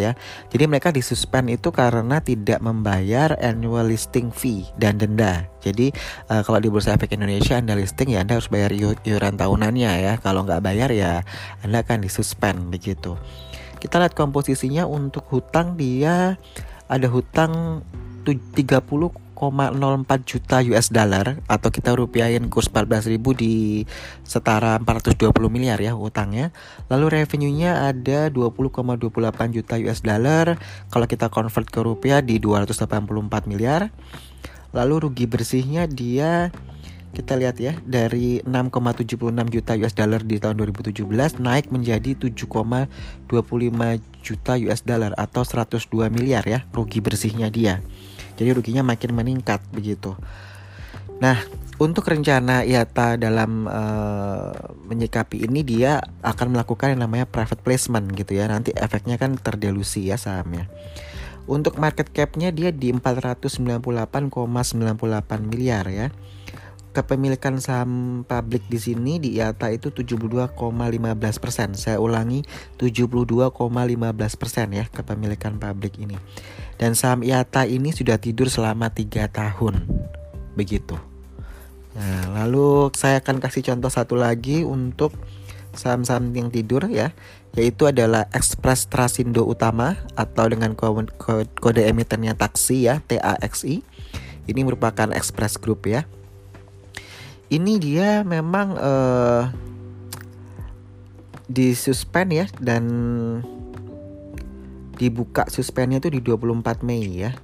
ya. 0.00 0.12
Jadi 0.48 0.64
mereka 0.66 0.90
disuspend 0.90 1.52
itu 1.52 1.68
karena 1.70 2.20
tidak 2.20 2.58
membayar 2.60 3.36
annual 3.38 3.88
listing 3.88 4.32
fee 4.32 4.66
dan 4.80 4.96
denda. 4.96 5.46
Jadi 5.60 5.92
uh, 6.32 6.40
kalau 6.42 6.58
di 6.58 6.68
Bursa 6.72 6.96
Efek 6.96 7.12
Indonesia 7.14 7.60
Anda 7.60 7.76
listing 7.76 8.16
ya 8.16 8.24
Anda 8.24 8.40
harus 8.40 8.48
bayar 8.48 8.72
iuran 8.72 9.36
tahunannya 9.36 9.92
ya. 10.04 10.12
Kalau 10.20 10.44
nggak 10.48 10.64
bayar 10.64 10.90
ya 10.92 11.22
Anda 11.64 11.84
akan 11.84 12.04
disuspend 12.04 12.72
begitu. 12.72 13.20
Kita 13.80 13.96
lihat 13.96 14.12
komposisinya 14.12 14.84
untuk 14.84 15.24
hutang 15.32 15.80
dia 15.80 16.36
ada 16.90 17.06
hutang 17.08 17.80
30 18.28 18.60
1,04 19.40 20.28
juta 20.28 20.60
US 20.68 20.92
dollar 20.92 21.40
atau 21.48 21.72
kita 21.72 21.96
rupiahin 21.96 22.52
kurs 22.52 22.68
14.000 22.68 23.16
di 23.32 23.88
setara 24.20 24.76
420 24.76 25.32
miliar 25.48 25.80
ya 25.80 25.96
utangnya. 25.96 26.52
Lalu 26.92 27.24
revenue-nya 27.24 27.88
ada 27.88 28.28
20,28 28.28 29.56
juta 29.56 29.80
US 29.80 30.04
dollar 30.04 30.60
kalau 30.92 31.08
kita 31.08 31.32
convert 31.32 31.72
ke 31.72 31.80
rupiah 31.80 32.20
di 32.20 32.36
284 32.36 33.48
miliar. 33.48 33.88
Lalu 34.76 35.08
rugi 35.08 35.24
bersihnya 35.24 35.88
dia 35.88 36.52
kita 37.10 37.34
lihat 37.34 37.58
ya 37.58 37.74
dari 37.82 38.38
6,76 38.46 39.18
juta 39.50 39.72
US 39.82 39.94
dollar 39.98 40.22
di 40.22 40.38
tahun 40.38 40.62
2017 40.62 41.42
naik 41.42 41.74
menjadi 41.74 42.14
7,25 42.14 42.86
juta 44.22 44.52
US 44.70 44.80
dollar 44.86 45.16
atau 45.18 45.42
102 45.42 46.06
miliar 46.12 46.46
ya 46.46 46.62
rugi 46.70 47.02
bersihnya 47.02 47.50
dia. 47.50 47.82
Jadi 48.40 48.56
ruginya 48.56 48.80
makin 48.80 49.12
meningkat 49.12 49.60
begitu. 49.68 50.16
Nah, 51.20 51.36
untuk 51.76 52.08
rencana 52.08 52.64
IATA 52.64 53.20
dalam 53.20 53.68
uh, 53.68 54.56
menyikapi 54.88 55.44
ini 55.44 55.60
dia 55.60 56.00
akan 56.24 56.56
melakukan 56.56 56.96
yang 56.96 57.04
namanya 57.04 57.28
private 57.28 57.60
placement 57.60 58.08
gitu 58.16 58.40
ya. 58.40 58.48
Nanti 58.48 58.72
efeknya 58.72 59.20
kan 59.20 59.36
terdelusi 59.36 60.08
ya 60.08 60.16
sahamnya. 60.16 60.72
Untuk 61.44 61.76
market 61.76 62.08
cap-nya 62.08 62.48
dia 62.52 62.72
di 62.72 62.88
498,98 62.96 63.84
miliar 65.44 65.84
ya. 65.92 66.08
Kepemilikan 66.90 67.62
saham 67.62 68.22
publik 68.26 68.66
di 68.66 68.82
sini 68.82 69.22
di 69.22 69.38
IATA 69.38 69.70
itu 69.70 69.94
72,15 69.94 70.58
persen. 71.38 71.78
Saya 71.78 72.02
ulangi 72.02 72.42
72,15 72.82 73.46
persen 74.34 74.66
ya 74.74 74.84
kepemilikan 74.90 75.56
publik 75.62 75.98
ini. 76.02 76.18
Dan 76.76 76.98
saham 76.98 77.22
IATA 77.22 77.70
ini 77.70 77.94
sudah 77.94 78.18
tidur 78.18 78.50
selama 78.50 78.90
tiga 78.90 79.30
tahun, 79.30 79.86
begitu. 80.58 80.98
Nah, 81.94 82.42
lalu 82.42 82.90
saya 82.94 83.20
akan 83.20 83.38
kasih 83.42 83.66
contoh 83.66 83.90
satu 83.90 84.14
lagi 84.16 84.62
untuk 84.66 85.12
saham-saham 85.76 86.34
yang 86.34 86.50
tidur 86.50 86.90
ya, 86.90 87.14
yaitu 87.54 87.86
adalah 87.86 88.26
Express 88.34 88.90
Trasindo 88.90 89.46
Utama 89.46 89.98
atau 90.18 90.46
dengan 90.50 90.74
kode 90.74 91.82
emitennya 91.86 92.34
taksi 92.34 92.90
ya, 92.90 92.98
TAXI. 93.06 93.82
Ini 94.50 94.60
merupakan 94.66 95.14
Express 95.14 95.60
Group 95.60 95.86
ya 95.86 96.08
ini 97.50 97.82
dia 97.82 98.22
memang 98.22 98.78
uh, 98.78 99.50
disuspend 101.50 102.30
ya 102.30 102.46
dan 102.62 102.84
dibuka 104.94 105.50
suspennya 105.50 105.98
itu 105.98 106.14
di 106.14 106.20
24 106.22 106.86
Mei 106.86 107.26
ya. 107.26 107.34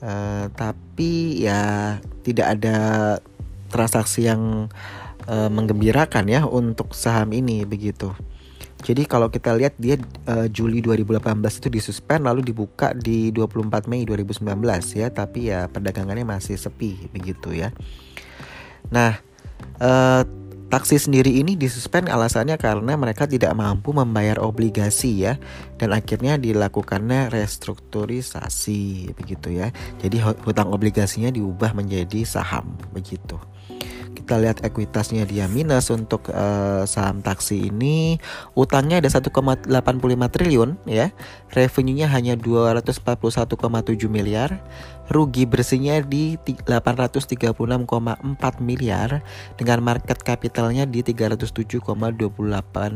Uh, 0.00 0.48
tapi 0.56 1.40
ya 1.44 1.96
tidak 2.24 2.60
ada 2.60 2.76
transaksi 3.68 4.28
yang 4.28 4.72
uh, 5.28 5.50
menggembirakan 5.52 6.24
ya 6.32 6.48
untuk 6.48 6.96
saham 6.96 7.36
ini 7.36 7.68
begitu. 7.68 8.16
Jadi 8.86 9.08
kalau 9.08 9.32
kita 9.32 9.56
lihat 9.56 9.74
dia 9.80 9.98
uh, 10.28 10.46
Juli 10.46 10.78
2018 10.84 11.18
itu 11.58 11.68
disuspend 11.72 12.28
lalu 12.28 12.44
dibuka 12.44 12.92
di 12.94 13.34
24 13.34 13.88
Mei 13.88 14.04
2019 14.06 14.46
ya, 14.94 15.08
tapi 15.10 15.50
ya 15.50 15.66
perdagangannya 15.66 16.24
masih 16.24 16.54
sepi 16.54 17.10
begitu 17.10 17.56
ya. 17.56 17.74
Nah, 18.90 19.18
uh, 19.80 20.22
taksi 20.66 20.98
sendiri 20.98 21.30
ini 21.38 21.54
disuspend 21.54 22.10
alasannya 22.10 22.58
karena 22.58 22.98
mereka 22.98 23.24
tidak 23.30 23.54
mampu 23.54 23.94
membayar 23.94 24.42
obligasi 24.42 25.22
ya 25.22 25.38
dan 25.78 25.94
akhirnya 25.94 26.36
dilakukannya 26.36 27.30
restrukturisasi 27.30 29.14
begitu 29.14 29.54
ya. 29.54 29.70
Jadi 30.02 30.20
hutang 30.22 30.70
obligasinya 30.74 31.30
diubah 31.30 31.72
menjadi 31.72 32.26
saham 32.26 32.74
begitu 32.90 33.38
kita 34.16 34.40
lihat 34.40 34.64
ekuitasnya 34.64 35.28
dia. 35.28 35.44
Minus 35.44 35.92
untuk 35.92 36.32
uh, 36.32 36.88
saham 36.88 37.20
taksi 37.20 37.68
ini 37.68 38.16
utangnya 38.56 39.04
ada 39.04 39.12
1,85 39.12 39.68
triliun 40.32 40.80
ya. 40.88 41.12
Revenue-nya 41.52 42.08
hanya 42.08 42.40
241,7 42.40 43.52
miliar. 44.08 44.64
Rugi 45.06 45.44
bersihnya 45.44 46.00
di 46.00 46.40
836,4 46.40 47.52
miliar. 48.64 49.20
Dengan 49.60 49.78
market 49.84 50.24
capitalnya 50.24 50.88
di 50.88 51.04
307,28 51.04 51.84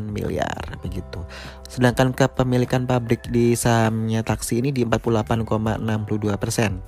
miliar 0.09 0.81
begitu. 0.81 1.21
Sedangkan 1.69 2.17
kepemilikan 2.17 2.89
pabrik 2.89 3.29
di 3.29 3.53
sahamnya 3.53 4.25
taksi 4.25 4.65
ini 4.65 4.73
di 4.73 4.81
48,62 4.83 6.41
persen 6.41 6.81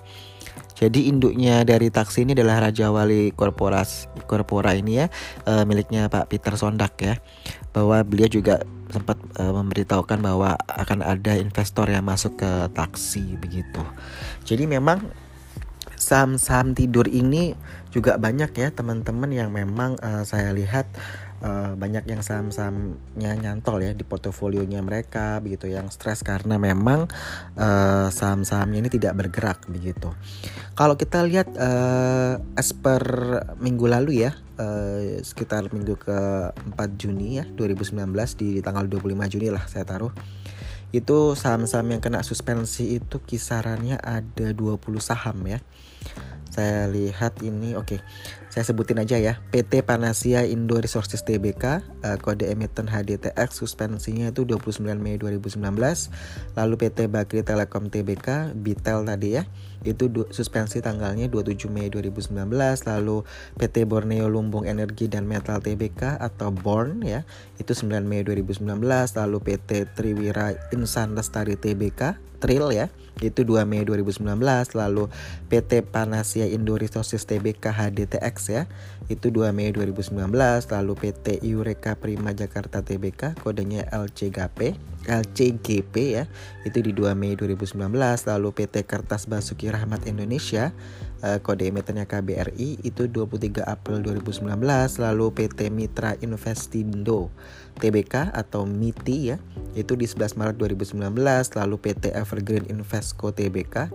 jadi 0.83 0.99
induknya 1.07 1.63
dari 1.63 1.87
taksi 1.87 2.27
ini 2.27 2.35
adalah 2.35 2.67
Raja 2.67 2.91
Wali 2.91 3.31
Korporas 3.31 4.11
Korpora 4.27 4.75
ini 4.75 4.99
ya 4.99 5.07
e, 5.47 5.63
miliknya 5.63 6.11
Pak 6.11 6.27
Peter 6.27 6.59
Sondak 6.59 6.99
ya. 6.99 7.15
Bahwa 7.71 8.03
beliau 8.03 8.27
juga 8.27 8.59
sempat 8.91 9.15
e, 9.39 9.43
memberitahukan 9.47 10.19
bahwa 10.19 10.59
akan 10.67 10.99
ada 10.99 11.39
investor 11.39 11.87
yang 11.87 12.03
masuk 12.03 12.35
ke 12.35 12.51
taksi 12.75 13.39
begitu. 13.39 13.79
Jadi 14.43 14.67
memang 14.67 15.07
saham-saham 15.95 16.75
tidur 16.75 17.07
ini 17.07 17.55
juga 17.95 18.19
banyak 18.19 18.51
ya 18.51 18.67
teman-teman 18.75 19.31
yang 19.31 19.55
memang 19.55 19.95
uh, 20.03 20.27
saya 20.27 20.51
lihat 20.51 20.83
uh, 21.43 21.75
banyak 21.75 22.07
yang 22.07 22.23
saham-sahamnya 22.23 23.35
nyantol 23.35 23.83
ya 23.83 23.91
di 23.91 24.07
portofolionya 24.07 24.79
mereka 24.79 25.43
begitu 25.43 25.67
yang 25.67 25.91
stres 25.91 26.23
karena 26.23 26.55
memang 26.55 27.11
uh, 27.59 28.07
saham-sahamnya 28.07 28.87
ini 28.87 28.89
tidak 28.89 29.19
bergerak 29.19 29.67
begitu. 29.67 30.15
Kalau 30.73 30.95
kita 30.95 31.21
lihat 31.27 31.51
uh, 31.59 32.39
as 32.55 32.71
per 32.71 33.03
minggu 33.59 33.85
lalu 33.85 34.25
ya 34.25 34.31
uh, 34.57 35.19
sekitar 35.21 35.69
minggu 35.69 35.99
ke 35.99 36.19
4 36.55 36.79
Juni 36.95 37.43
ya 37.43 37.45
2019 37.45 37.99
di 38.39 38.49
tanggal 38.63 38.87
25 38.87 39.33
Juni 39.37 39.47
lah 39.51 39.67
saya 39.67 39.83
taruh 39.83 40.15
itu 40.93 41.33
saham-saham 41.33 41.97
yang 41.97 42.01
kena 42.05 42.21
suspensi 42.21 43.01
itu 43.01 43.17
kisarannya 43.17 43.97
ada 43.97 44.53
20 44.53 44.77
saham 45.01 45.41
ya 45.49 45.57
saya 46.53 46.85
lihat 46.85 47.41
ini 47.41 47.73
oke 47.73 47.97
okay. 47.97 47.99
Saya 48.53 48.69
sebutin 48.69 49.01
aja 49.01 49.17
ya. 49.17 49.41
PT 49.49 49.81
Panasia 49.81 50.45
Indo 50.45 50.77
Resources 50.77 51.25
Tbk 51.25 51.65
uh, 51.65 51.73
eh, 52.05 52.17
kode 52.21 52.53
emiten 52.53 52.85
HDTX 52.85 53.49
suspensinya 53.49 54.29
itu 54.29 54.45
29 54.45 54.93
Mei 55.01 55.17
2019 55.17 55.57
lalu 56.53 56.73
PT 56.77 57.09
Bakri 57.09 57.41
Telekom 57.41 57.89
Tbk 57.89 58.53
Bitel 58.53 59.09
tadi 59.09 59.41
ya. 59.41 59.49
Itu 59.81 60.05
suspensi 60.29 60.85
tanggalnya 60.85 61.33
27 61.33 61.65
Mei 61.73 61.89
2019 61.89 62.45
lalu 62.85 63.25
PT 63.57 63.89
Borneo 63.89 64.29
Lumbung 64.29 64.69
Energi 64.69 65.09
dan 65.09 65.25
Metal 65.25 65.57
Tbk 65.57 66.21
atau 66.21 66.53
BORN 66.53 67.01
ya 67.01 67.25
itu 67.57 67.73
9 67.73 68.05
Mei 68.05 68.21
2019 68.21 68.69
lalu 69.17 69.37
PT 69.41 69.97
Triwira 69.97 70.53
Insan 70.69 71.17
Lestari 71.17 71.57
Tbk 71.57 72.21
Tril 72.37 72.69
ya 72.69 72.93
itu 73.21 73.45
2 73.45 73.67
Mei 73.69 73.85
2019 73.85 74.25
lalu 74.73 75.11
PT 75.51 75.85
Panasia 75.85 76.49
Indo 76.49 76.73
Resources 76.73 77.27
Tbk 77.29 77.69
HDTX 77.69 78.35
ya. 78.49 78.63
Itu 79.11 79.29
2 79.29 79.53
Mei 79.53 79.69
2019 79.69 80.15
lalu 80.73 80.93
PT 80.97 81.43
Eureka 81.45 81.99
Prima 81.99 82.33
Jakarta 82.33 82.81
Tbk 82.81 83.37
kodenya 83.43 83.85
LCGP 83.91 84.73
LCGP 85.05 85.95
ya. 86.15 86.25
Itu 86.63 86.79
di 86.81 86.95
2 86.95 87.13
Mei 87.13 87.35
2019 87.35 87.77
lalu 88.25 88.49
PT 88.55 88.87
Kertas 88.87 89.29
Basuki 89.29 89.69
Rahmat 89.69 90.07
Indonesia 90.09 90.71
uh, 91.23 91.39
kode 91.39 91.71
emitennya 91.71 92.05
KBRI 92.05 92.83
itu 92.83 93.07
23 93.07 93.63
April 93.63 94.03
2019 94.03 94.59
lalu 94.99 95.25
PT 95.31 95.71
Mitra 95.71 96.19
Investindo 96.19 97.31
TBK 97.79 98.35
atau 98.35 98.67
MITI 98.67 99.17
ya 99.33 99.37
itu 99.73 99.95
di 99.95 100.05
11 100.05 100.37
Maret 100.37 100.55
2019 100.59 100.99
lalu 101.57 101.75
PT 101.79 102.13
Evergreen 102.13 102.67
Investco 102.67 103.31
TBK 103.31 103.89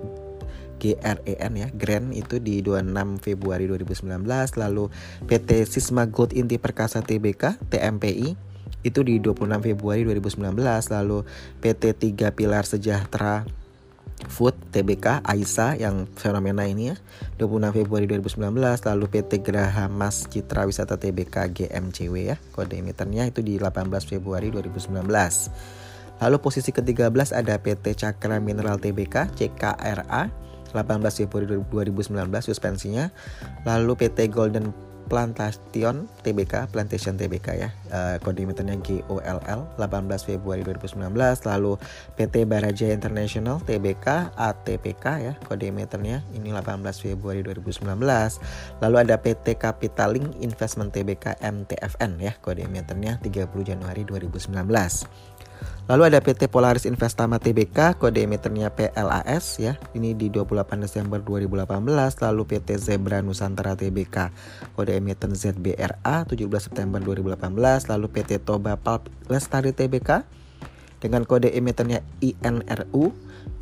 GREN 0.78 1.52
ya 1.58 1.68
GREN 1.74 2.14
itu 2.14 2.38
di 2.38 2.62
26 2.62 3.18
Februari 3.18 3.66
2019 3.66 4.22
lalu 4.56 4.88
PT 5.26 5.66
Sisma 5.66 6.06
Gold 6.06 6.32
Inti 6.32 6.56
Perkasa 6.56 7.02
TBK 7.02 7.58
TMPI 7.66 8.48
itu 8.86 9.02
di 9.02 9.18
26 9.18 9.50
Februari 9.66 10.06
2019 10.06 10.54
lalu 10.94 11.26
PT 11.58 12.14
3 12.14 12.30
Pilar 12.30 12.62
Sejahtera 12.62 13.42
Food 14.26 14.58
TBK 14.74 15.22
Aisa 15.22 15.78
yang 15.78 16.10
fenomena 16.18 16.66
ini 16.66 16.90
ya. 16.90 16.96
26 17.38 17.70
Februari 17.70 18.10
2019 18.10 18.50
lalu 18.58 19.04
PT 19.06 19.46
Geraha 19.46 19.86
Mas 19.86 20.26
Citra 20.26 20.66
Wisata 20.66 20.98
TBK 20.98 21.54
GMCW 21.54 22.34
ya 22.34 22.36
kode 22.50 22.82
emitennya 22.82 23.30
itu 23.30 23.46
di 23.46 23.62
18 23.62 23.86
Februari 24.02 24.50
2019 24.50 25.06
lalu 26.18 26.36
posisi 26.42 26.74
ke-13 26.74 27.30
ada 27.30 27.54
PT 27.62 27.94
Cakra 27.94 28.42
Mineral 28.42 28.82
TBK 28.82 29.38
CKRA 29.38 30.48
18 30.72 31.24
Februari 31.24 31.46
2019 31.48 32.28
suspensinya. 32.44 33.08
Lalu 33.64 33.92
PT 33.96 34.28
Golden 34.28 34.72
Plantation 35.08 36.06
TBK, 36.22 36.68
Plantation 36.68 37.16
TBK 37.16 37.48
ya, 37.56 37.72
uh, 37.90 38.16
kode 38.20 38.44
emitennya 38.44 38.76
GOLL 38.78 39.60
18 39.80 40.28
Februari 40.28 40.62
2019, 40.62 41.08
lalu 41.48 41.80
PT 42.14 42.44
Baraja 42.44 42.92
International 42.92 43.58
TBK 43.64 44.36
ATPK 44.36 45.04
ya, 45.24 45.32
kode 45.48 45.72
emitennya 45.72 46.20
ini 46.36 46.52
18 46.52 46.84
Februari 47.00 47.40
2019, 47.40 47.88
lalu 48.84 48.96
ada 49.00 49.16
PT 49.16 49.56
Capitaling 49.56 50.44
Investment 50.44 50.92
TBK 50.92 51.40
MTFN 51.40 52.12
ya, 52.20 52.36
kode 52.44 52.68
emitennya 52.68 53.16
30 53.24 53.48
Januari 53.64 54.04
2019. 54.04 54.52
Lalu 55.88 56.12
ada 56.12 56.20
PT 56.20 56.52
Polaris 56.52 56.84
Investama 56.84 57.40
Tbk, 57.40 57.96
kode 57.96 58.20
emitennya 58.20 58.68
PLAS 58.68 59.56
ya. 59.56 59.80
Ini 59.96 60.12
di 60.12 60.28
28 60.28 60.84
Desember 60.84 61.16
2018. 61.24 61.64
Lalu 62.20 62.42
PT 62.44 62.76
Zebra 62.76 63.24
Nusantara 63.24 63.72
Tbk, 63.72 64.28
kode 64.76 64.92
emiten 65.00 65.32
ZBRA 65.32 66.28
17 66.28 66.44
September 66.60 67.00
2018. 67.00 67.88
Lalu 67.88 68.06
PT 68.12 68.44
Toba 68.44 68.76
Pulp 68.76 69.08
Lestari 69.32 69.72
Tbk 69.72 70.28
dengan 71.00 71.24
kode 71.24 71.56
emitennya 71.56 72.04
INRU 72.20 73.08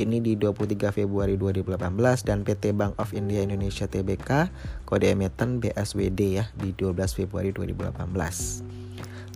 ini 0.02 0.18
di 0.18 0.34
23 0.34 0.90
Februari 0.90 1.38
2018 1.38 1.78
dan 2.26 2.42
PT 2.42 2.74
Bank 2.74 2.98
of 2.98 3.14
India 3.14 3.38
Indonesia 3.38 3.86
Tbk 3.86 4.50
kode 4.82 5.14
emiten 5.14 5.62
BSWD 5.62 6.20
ya 6.42 6.44
di 6.58 6.74
12 6.74 6.96
Februari 7.22 7.54
2018 7.54 8.75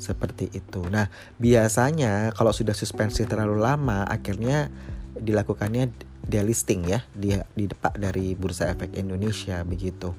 seperti 0.00 0.48
itu. 0.50 0.80
Nah, 0.88 1.12
biasanya 1.36 2.32
kalau 2.32 2.50
sudah 2.50 2.72
suspensi 2.72 3.28
terlalu 3.28 3.60
lama, 3.60 4.08
akhirnya 4.08 4.72
dilakukannya 5.14 5.92
delisting 6.24 6.88
ya, 6.88 7.04
dia 7.12 7.44
di 7.52 7.68
depak 7.68 8.00
dari 8.00 8.32
Bursa 8.32 8.72
Efek 8.72 8.96
Indonesia 8.96 9.60
begitu. 9.62 10.16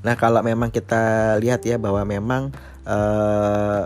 Nah 0.00 0.16
kalau 0.16 0.40
memang 0.40 0.72
kita 0.72 1.36
lihat 1.36 1.60
ya 1.64 1.76
bahwa 1.76 2.00
memang 2.08 2.42
uh, 2.88 3.84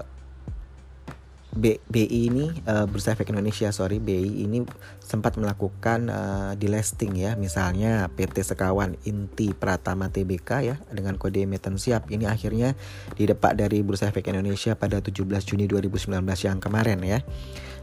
B, 1.54 1.78
BI 1.86 2.30
ini 2.30 2.50
uh, 2.66 2.86
Bursa 2.86 3.14
Efek 3.14 3.30
Indonesia 3.30 3.70
sorry 3.70 3.98
BI 3.98 4.46
ini 4.46 4.62
sempat 5.04 5.36
melakukan 5.36 6.08
uh, 6.08 6.52
delisting 6.56 7.14
ya. 7.14 7.36
Misalnya 7.36 8.08
PT 8.08 8.40
Sekawan 8.40 8.96
Inti 9.04 9.52
Pratama 9.52 10.08
TBK 10.08 10.50
ya 10.64 10.76
dengan 10.88 11.20
kode 11.20 11.44
emiten 11.44 11.76
siap. 11.76 12.08
Ini 12.08 12.24
akhirnya 12.26 12.72
didepak 13.14 13.54
dari 13.54 13.84
Bursa 13.84 14.08
Efek 14.08 14.32
Indonesia 14.32 14.72
pada 14.74 15.04
17 15.04 15.28
Juni 15.44 15.68
2019 15.68 16.08
yang 16.48 16.58
kemarin 16.58 16.98
ya 17.04 17.20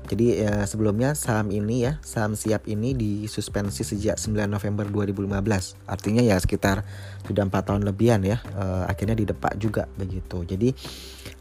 jadi 0.10 0.26
ya, 0.44 0.54
sebelumnya 0.66 1.14
saham 1.14 1.54
ini 1.54 1.86
ya, 1.86 2.02
saham 2.02 2.34
siap 2.34 2.66
ini 2.66 2.98
disuspensi 2.98 3.86
sejak 3.86 4.18
9 4.18 4.50
November 4.50 4.90
2015. 4.90 5.78
Artinya 5.86 6.26
ya 6.26 6.36
sekitar 6.42 6.84
sudah 7.24 7.46
empat 7.46 7.70
tahun 7.70 7.86
lebihan 7.86 8.20
ya. 8.26 8.42
Uh, 8.58 8.90
akhirnya 8.90 9.14
didepak 9.14 9.56
juga 9.62 9.86
begitu. 9.96 10.42
Jadi 10.44 10.74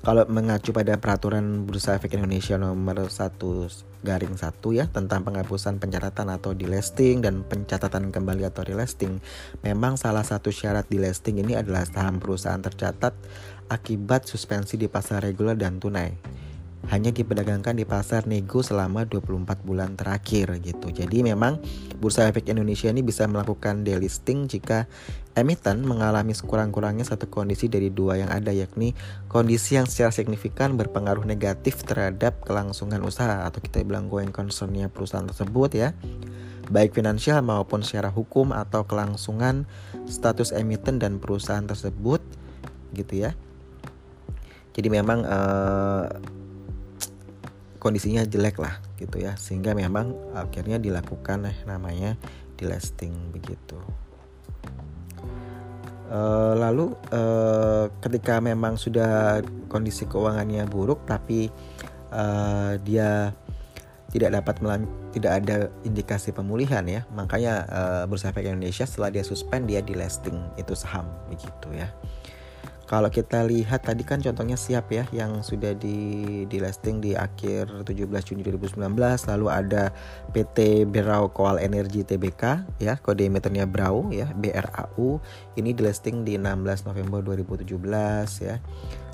kalau 0.04 0.28
mengacu 0.28 0.76
pada 0.76 1.00
peraturan 1.00 1.64
Bursa 1.64 1.96
Efek 1.96 2.20
Indonesia 2.20 2.60
nomor 2.60 3.08
1 3.08 3.40
garing 4.00 4.36
1 4.36 4.78
ya 4.78 4.84
tentang 4.88 5.24
penghapusan 5.24 5.76
pencatatan 5.80 6.28
atau 6.32 6.56
delisting 6.56 7.24
dan 7.24 7.42
pencatatan 7.44 8.12
kembali 8.12 8.44
atau 8.44 8.64
relisting, 8.64 9.18
memang 9.64 9.96
salah 9.96 10.22
satu 10.22 10.52
syarat 10.52 10.84
delisting 10.86 11.40
ini 11.40 11.56
adalah 11.56 11.88
saham 11.88 12.20
perusahaan 12.20 12.60
tercatat 12.60 13.16
akibat 13.72 14.28
suspensi 14.28 14.76
di 14.76 14.86
pasar 14.86 15.24
reguler 15.24 15.58
dan 15.58 15.78
tunai 15.82 16.40
hanya 16.88 17.12
diperdagangkan 17.12 17.76
di 17.76 17.84
pasar 17.84 18.24
nego 18.24 18.64
selama 18.64 19.04
24 19.04 19.60
bulan 19.60 20.00
terakhir 20.00 20.56
gitu. 20.64 20.88
Jadi 20.88 21.20
memang 21.20 21.60
Bursa 22.00 22.24
Efek 22.32 22.48
Indonesia 22.48 22.88
ini 22.88 23.04
bisa 23.04 23.28
melakukan 23.28 23.84
delisting 23.84 24.48
jika 24.48 24.88
emiten 25.36 25.84
mengalami 25.84 26.32
sekurang-kurangnya 26.32 27.04
satu 27.04 27.28
kondisi 27.28 27.68
dari 27.68 27.92
dua 27.92 28.18
yang 28.18 28.32
ada 28.32 28.50
yakni 28.50 28.98
kondisi 29.30 29.78
yang 29.78 29.86
secara 29.86 30.10
signifikan 30.10 30.74
berpengaruh 30.74 31.22
negatif 31.22 31.86
terhadap 31.86 32.42
kelangsungan 32.42 32.98
usaha 33.06 33.46
atau 33.46 33.62
kita 33.62 33.84
bilang 33.86 34.10
going 34.10 34.34
concernnya 34.34 34.90
perusahaan 34.90 35.28
tersebut 35.30 35.70
ya 35.76 35.94
baik 36.70 36.94
finansial 36.94 37.42
maupun 37.42 37.82
secara 37.82 38.08
hukum 38.14 38.54
atau 38.54 38.86
kelangsungan 38.86 39.66
status 40.06 40.54
emiten 40.54 41.02
dan 41.02 41.18
perusahaan 41.18 41.66
tersebut 41.66 42.22
gitu 42.94 43.26
ya. 43.26 43.34
Jadi 44.70 44.86
memang 44.86 45.26
uh, 45.26 46.06
kondisinya 47.80 48.22
jelek 48.28 48.60
lah 48.60 48.78
gitu 49.00 49.18
ya. 49.18 49.34
Sehingga 49.40 49.72
memang 49.72 50.12
akhirnya 50.36 50.76
dilakukan 50.76 51.48
eh, 51.48 51.58
namanya 51.64 52.14
delisting 52.60 53.32
begitu. 53.32 53.80
Uh, 56.10 56.58
lalu 56.58 56.90
uh, 57.14 57.86
ketika 58.02 58.42
memang 58.42 58.74
sudah 58.74 59.38
kondisi 59.70 60.10
keuangannya 60.10 60.66
buruk 60.66 61.06
tapi 61.06 61.46
uh, 62.10 62.74
dia 62.82 63.30
tidak 64.10 64.42
dapat 64.42 64.58
tidak 65.14 65.32
ada 65.42 65.56
indikasi 65.86 66.34
pemulihan 66.34 66.82
ya 66.82 67.06
makanya 67.14 67.62
uh, 67.70 68.02
bursa 68.10 68.34
efek 68.34 68.42
Indonesia 68.42 68.82
setelah 68.82 69.14
dia 69.14 69.22
suspend 69.22 69.70
dia 69.70 69.78
delisting 69.86 70.34
itu 70.58 70.74
saham 70.74 71.06
begitu 71.30 71.70
ya 71.70 71.86
kalau 72.90 73.06
kita 73.06 73.46
lihat 73.46 73.86
tadi 73.86 74.02
kan 74.02 74.18
contohnya 74.18 74.58
siap 74.58 74.90
ya 74.90 75.06
yang 75.14 75.46
sudah 75.46 75.78
di 75.78 76.42
di 76.50 76.58
listing 76.58 76.98
di 76.98 77.14
akhir 77.14 77.86
17 77.86 77.94
Juni 78.26 78.42
2019 78.42 78.82
lalu 79.30 79.46
ada 79.46 79.94
PT 80.34 80.90
Berau 80.90 81.30
Koal 81.30 81.62
Energi 81.62 82.02
Tbk 82.02 82.66
ya 82.82 82.98
kode 82.98 83.30
emitennya 83.30 83.70
Brau 83.70 84.10
ya 84.10 84.26
BRAU 84.34 85.22
ini 85.54 85.70
di 85.70 85.86
listing 85.86 86.26
di 86.26 86.34
16 86.34 86.90
November 86.90 87.22
2017 87.22 87.68
ya. 88.42 88.58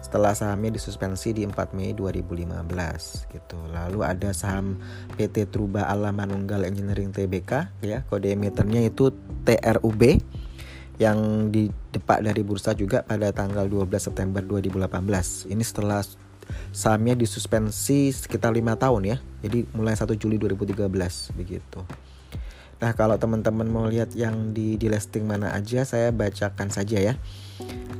Setelah 0.00 0.38
sahamnya 0.38 0.78
disuspensi 0.78 1.34
di 1.34 1.42
4 1.42 1.74
Mei 1.74 1.90
2015 1.90 2.62
gitu. 3.34 3.58
Lalu 3.74 4.06
ada 4.06 4.30
saham 4.30 4.78
PT 5.18 5.50
Truba 5.50 5.90
Alam 5.90 6.22
Manunggal 6.22 6.62
Engineering 6.62 7.10
Tbk 7.10 7.82
ya, 7.82 8.06
kode 8.06 8.30
emitennya 8.30 8.86
itu 8.86 9.10
TRUB 9.42 10.22
yang 10.96 11.52
didepak 11.52 12.24
dari 12.24 12.40
bursa 12.40 12.72
juga 12.72 13.04
pada 13.04 13.28
tanggal 13.32 13.68
12 13.68 13.88
September 14.00 14.40
2018. 14.40 15.52
Ini 15.52 15.64
setelah 15.64 16.00
sahamnya 16.72 17.12
disuspensi 17.18 18.12
sekitar 18.12 18.56
lima 18.56 18.78
tahun 18.80 19.02
ya. 19.04 19.16
Jadi 19.44 19.68
mulai 19.76 19.92
1 19.92 20.08
Juli 20.16 20.40
2013 20.40 20.88
begitu. 21.36 21.84
Nah 22.76 22.92
kalau 22.92 23.16
teman-teman 23.16 23.64
mau 23.68 23.88
lihat 23.88 24.12
yang 24.12 24.52
di, 24.52 24.76
di 24.76 24.86
listing 24.92 25.24
mana 25.24 25.52
aja 25.56 25.84
saya 25.84 26.12
bacakan 26.12 26.68
saja 26.68 27.00
ya. 27.00 27.14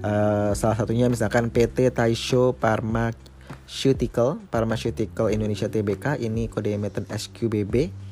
Uh, 0.05 0.53
salah 0.53 0.77
satunya 0.77 1.09
misalkan 1.09 1.49
PT 1.49 1.89
Taisho 1.93 2.53
Pharmaceutical, 2.61 4.37
Pharmaceutical 4.53 5.33
Indonesia 5.33 5.69
Tbk 5.69 6.21
ini 6.21 6.49
kode 6.53 6.77
emiten 6.77 7.09
SQBB 7.09 8.06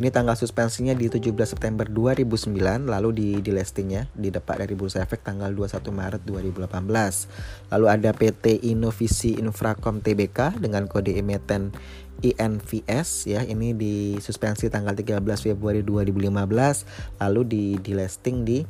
ini 0.00 0.08
tanggal 0.08 0.32
suspensinya 0.32 0.96
di 0.96 1.12
17 1.12 1.28
September 1.44 1.84
2009 1.84 2.56
lalu 2.88 3.10
di 3.12 3.28
di 3.44 3.52
listingnya 3.52 4.08
di 4.16 4.32
depan 4.32 4.64
dari 4.64 4.72
Bursa 4.72 5.04
Efek 5.04 5.20
tanggal 5.20 5.52
21 5.52 5.76
Maret 5.92 6.22
2018. 6.24 7.68
Lalu 7.68 7.86
ada 7.86 8.10
PT 8.16 8.64
Innovisi 8.64 9.36
Infracom 9.36 10.00
Tbk 10.00 10.56
dengan 10.56 10.88
kode 10.88 11.20
emiten 11.20 11.76
INVS 12.24 13.28
ya. 13.28 13.44
Ini 13.44 13.76
di 13.76 14.16
suspensi 14.24 14.72
tanggal 14.72 14.96
13 14.96 15.20
Februari 15.20 15.84
2015 15.84 17.20
lalu 17.20 17.40
di 17.44 17.64
di 17.84 17.92
listing 17.92 18.40
di 18.40 18.64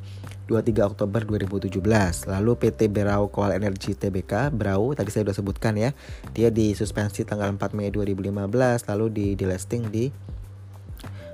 23 0.51 0.83
Oktober 0.83 1.23
2017 1.31 1.79
lalu 2.27 2.51
PT 2.59 2.91
Berau 2.91 3.31
Koal 3.31 3.55
Energy 3.55 3.95
Tbk 3.95 4.51
Brau 4.51 4.99
tadi 4.99 5.15
saya 5.15 5.31
sudah 5.31 5.39
sebutkan 5.39 5.79
ya. 5.79 5.95
Dia 6.35 6.51
di 6.51 6.75
suspensi 6.75 7.23
tanggal 7.23 7.55
4 7.55 7.79
Mei 7.79 7.95
2015 7.95 8.91
lalu 8.91 9.07
di 9.15 9.27
di 9.39 9.45
listing 9.47 9.87
di 9.95 10.11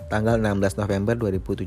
tanggal 0.07 0.39
16 0.39 0.79
November 0.79 1.15
2017. 1.19 1.67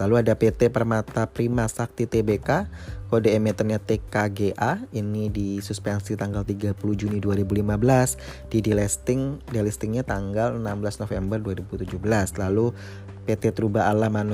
Lalu 0.00 0.14
ada 0.16 0.32
PT 0.32 0.72
Permata 0.72 1.28
Prima 1.28 1.68
Sakti 1.68 2.08
Tbk, 2.08 2.68
kode 3.12 3.30
emitennya 3.36 3.76
TKGA, 3.76 4.88
ini 4.96 5.28
disuspensi 5.28 6.16
tanggal 6.16 6.42
30 6.48 6.74
Juni 6.96 7.20
2015, 7.20 8.48
di 8.48 8.58
delisting, 8.64 9.44
delistingnya 9.52 10.02
tanggal 10.04 10.56
16 10.56 11.02
November 11.04 11.38
2017. 11.40 12.40
Lalu 12.40 12.72
PT 13.28 13.52
Truba 13.52 13.88
Alam 13.88 14.32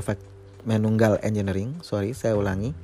Manunggal 0.60 1.18
Engineering, 1.24 1.80
sorry 1.80 2.12
saya 2.12 2.36
ulangi, 2.36 2.76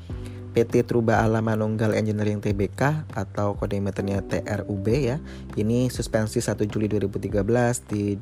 PT 0.57 0.89
Truba 0.89 1.21
Alam 1.21 1.53
Manunggal 1.53 1.93
Engineering 1.93 2.41
Tbk 2.41 3.05
atau 3.13 3.61
kode 3.61 3.77
meternya 3.77 4.25
TRUB 4.25 4.87
ya. 4.89 5.21
Ini 5.53 5.93
suspensi 5.93 6.41
1 6.41 6.57
Juli 6.65 6.89
2013 6.89 7.37
di 7.85 8.17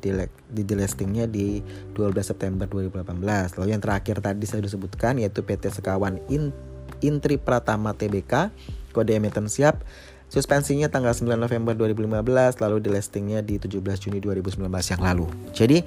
di 0.51 0.61
delistingnya 0.67 1.31
di 1.31 1.63
12 1.95 2.35
September 2.35 2.67
2018. 2.67 3.55
Lalu 3.55 3.67
yang 3.71 3.79
terakhir 3.79 4.19
tadi 4.19 4.43
saya 4.43 4.59
sudah 4.59 4.73
sebutkan 4.75 5.15
yaitu 5.15 5.47
PT 5.47 5.71
Sekawan 5.71 6.19
In, 6.27 6.51
Intri 6.99 7.39
Pratama 7.39 7.95
Tbk 7.95 8.51
kode 8.91 9.15
emiten 9.15 9.47
siap 9.47 9.87
Suspensinya 10.25 10.89
tanggal 10.89 11.13
9 11.13 11.37
November 11.37 11.77
2015 11.77 12.59
lalu 12.59 12.77
delistingnya 12.81 13.45
di 13.45 13.61
17 13.61 13.79
Juni 14.09 14.17
2019 14.17 14.67
yang 14.67 15.01
lalu. 15.05 15.29
Jadi 15.53 15.85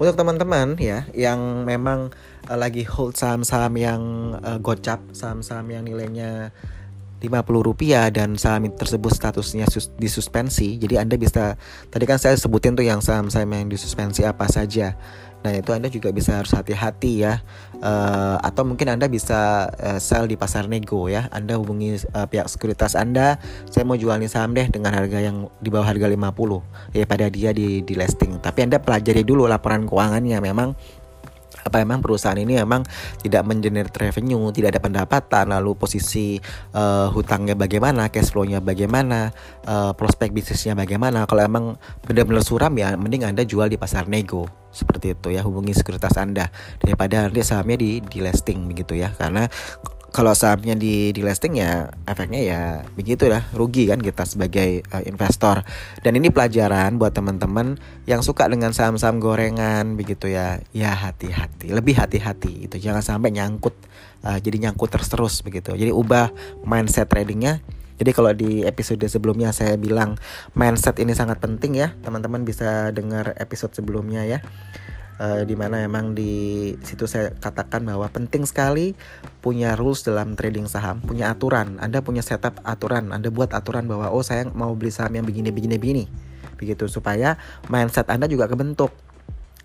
untuk 0.00 0.16
teman-teman 0.16 0.80
ya 0.80 1.04
yang 1.12 1.68
memang 1.68 2.08
uh, 2.48 2.56
lagi 2.56 2.88
hold 2.88 3.20
saham-saham 3.20 3.76
yang 3.76 4.00
uh, 4.40 4.56
gocap, 4.56 5.04
saham-saham 5.12 5.68
yang 5.68 5.84
nilainya 5.84 6.56
50 7.20 7.44
rupiah 7.60 8.08
dan 8.08 8.40
saham 8.40 8.72
tersebut 8.72 9.12
statusnya 9.12 9.68
sus 9.68 9.92
disuspensi. 10.00 10.80
Jadi 10.80 10.96
Anda 10.96 11.20
bisa 11.20 11.60
tadi 11.92 12.08
kan 12.08 12.16
saya 12.16 12.32
sebutin 12.40 12.72
tuh 12.72 12.88
yang 12.88 13.04
saham-saham 13.04 13.52
yang 13.52 13.68
disuspensi 13.68 14.24
apa 14.24 14.48
saja. 14.48 14.96
Nah 15.40 15.52
itu 15.56 15.70
Anda 15.72 15.88
juga 15.88 16.12
bisa 16.12 16.36
harus 16.36 16.52
hati-hati 16.52 17.24
ya. 17.24 17.40
Uh, 17.80 18.36
Atau 18.44 18.68
mungkin 18.68 18.92
Anda 18.92 19.08
bisa 19.08 19.72
uh, 19.72 19.96
sell 19.96 20.28
di 20.28 20.36
pasar 20.36 20.68
nego 20.68 21.08
ya. 21.08 21.32
Anda 21.32 21.56
hubungi 21.56 21.96
uh, 22.12 22.28
pihak 22.28 22.46
sekuritas 22.52 22.92
Anda 22.92 23.40
Saya 23.72 23.88
mau 23.88 23.96
jual 23.96 24.20
nih 24.20 24.28
saham 24.28 24.52
deh 24.52 24.68
dengan 24.68 24.92
harga 24.92 25.18
yang 25.20 25.48
di 25.64 25.72
bawah 25.72 25.88
harga 25.88 26.06
50 26.12 26.96
Ya 26.96 27.04
pada 27.08 27.26
dia 27.32 27.50
di, 27.56 27.80
di 27.80 27.94
listing. 27.96 28.38
Tapi 28.38 28.68
Anda 28.68 28.78
pelajari 28.80 29.24
dulu 29.24 29.48
laporan 29.48 29.88
keuangannya. 29.88 30.38
Memang 30.44 30.76
apa 31.60 31.82
memang 31.82 32.00
perusahaan 32.00 32.38
ini 32.38 32.56
memang 32.56 32.86
tidak 33.20 33.42
mengenerate 33.44 33.96
revenue, 34.00 34.48
tidak 34.54 34.78
ada 34.78 34.80
pendapatan, 34.80 35.44
lalu 35.52 35.76
posisi 35.76 36.40
uh, 36.72 37.10
hutangnya 37.12 37.58
bagaimana, 37.58 38.08
cash 38.08 38.32
flow-nya 38.32 38.62
bagaimana, 38.64 39.34
uh, 39.68 39.92
prospek 39.92 40.32
bisnisnya 40.32 40.72
bagaimana. 40.78 41.28
Kalau 41.28 41.42
emang 41.44 41.64
benar-benar 42.06 42.46
suram 42.46 42.72
ya, 42.78 42.96
mending 42.96 43.28
Anda 43.28 43.44
jual 43.44 43.68
di 43.68 43.76
pasar 43.76 44.08
nego 44.08 44.48
seperti 44.70 45.18
itu 45.18 45.34
ya 45.34 45.42
hubungi 45.42 45.74
sekuritas 45.74 46.14
Anda 46.14 46.46
daripada 46.78 47.26
nanti 47.26 47.42
sahamnya 47.42 47.74
di 47.74 47.98
di 48.06 48.22
listing 48.22 48.70
begitu 48.70 48.94
ya 48.94 49.10
karena 49.18 49.50
kalau 50.10 50.34
sahamnya 50.34 50.74
di 50.74 51.14
di 51.14 51.22
listing 51.22 51.58
ya 51.62 51.88
efeknya 52.04 52.40
ya 52.42 52.62
begitu 52.98 53.30
lah 53.30 53.46
rugi 53.54 53.88
kan 53.88 54.02
kita 54.02 54.26
sebagai 54.26 54.82
uh, 54.90 55.02
investor. 55.06 55.62
Dan 56.02 56.18
ini 56.18 56.28
pelajaran 56.28 56.98
buat 56.98 57.14
teman-teman 57.14 57.78
yang 58.04 58.20
suka 58.20 58.50
dengan 58.50 58.74
saham-saham 58.74 59.22
gorengan 59.22 59.94
begitu 59.94 60.28
ya. 60.28 60.60
Ya 60.74 60.92
hati-hati 60.92 61.70
lebih 61.72 61.96
hati-hati 61.96 62.68
itu 62.68 62.76
jangan 62.76 63.00
sampai 63.00 63.32
nyangkut 63.32 63.74
uh, 64.26 64.38
jadi 64.42 64.68
nyangkut 64.68 64.90
terus-terus 64.92 65.40
begitu. 65.46 65.72
Jadi 65.72 65.94
ubah 65.94 66.34
mindset 66.66 67.08
tradingnya. 67.08 67.62
Jadi 68.00 68.10
kalau 68.16 68.32
di 68.32 68.64
episode 68.64 69.04
sebelumnya 69.12 69.52
saya 69.52 69.76
bilang 69.76 70.16
mindset 70.56 70.96
ini 70.98 71.12
sangat 71.12 71.38
penting 71.38 71.76
ya. 71.76 71.92
Teman-teman 72.00 72.42
bisa 72.42 72.90
dengar 72.90 73.36
episode 73.36 73.76
sebelumnya 73.76 74.24
ya 74.24 74.40
uh, 75.20 75.42
di 75.44 75.54
mana 75.54 75.84
emang 75.84 76.16
di 76.16 76.72
situ 76.80 77.04
saya 77.04 77.36
katakan 77.36 77.84
bahwa 77.84 78.08
penting 78.08 78.48
sekali 78.48 78.96
punya 79.44 79.76
rules 79.76 80.02
dalam 80.02 80.34
trading 80.34 80.66
saham, 80.66 81.04
punya 81.04 81.30
aturan. 81.30 81.76
Anda 81.78 82.00
punya 82.00 82.24
setup 82.24 82.58
aturan, 82.64 83.12
Anda 83.12 83.28
buat 83.28 83.52
aturan 83.52 83.84
bahwa 83.84 84.08
oh 84.10 84.24
saya 84.24 84.48
mau 84.50 84.72
beli 84.72 84.90
saham 84.90 85.12
yang 85.20 85.28
begini 85.28 85.52
begini 85.52 85.76
begini. 85.76 86.04
Begitu 86.56 86.88
supaya 86.88 87.36
mindset 87.68 88.08
Anda 88.08 88.24
juga 88.26 88.48
kebentuk. 88.48 88.90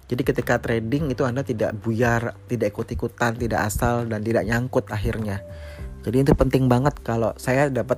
Jadi 0.06 0.22
ketika 0.22 0.62
trading 0.62 1.10
itu 1.10 1.26
Anda 1.26 1.42
tidak 1.42 1.74
buyar, 1.82 2.38
tidak 2.46 2.78
ikut-ikutan, 2.78 3.42
tidak 3.42 3.66
asal 3.66 4.06
dan 4.06 4.22
tidak 4.22 4.46
nyangkut 4.46 4.86
akhirnya. 4.94 5.42
Jadi 6.06 6.22
itu 6.22 6.38
penting 6.38 6.70
banget 6.70 7.02
kalau 7.02 7.34
saya 7.42 7.74
dapat 7.74 7.98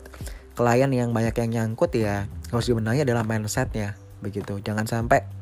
klien 0.55 0.87
yang 0.95 1.11
banyak 1.11 1.35
yang 1.43 1.49
nyangkut 1.51 1.91
ya 1.91 2.31
harus 2.47 2.65
dibenahi 2.71 3.03
adalah 3.03 3.27
mindsetnya 3.27 3.99
begitu. 4.23 4.63
Jangan 4.63 4.87
sampai 4.87 5.36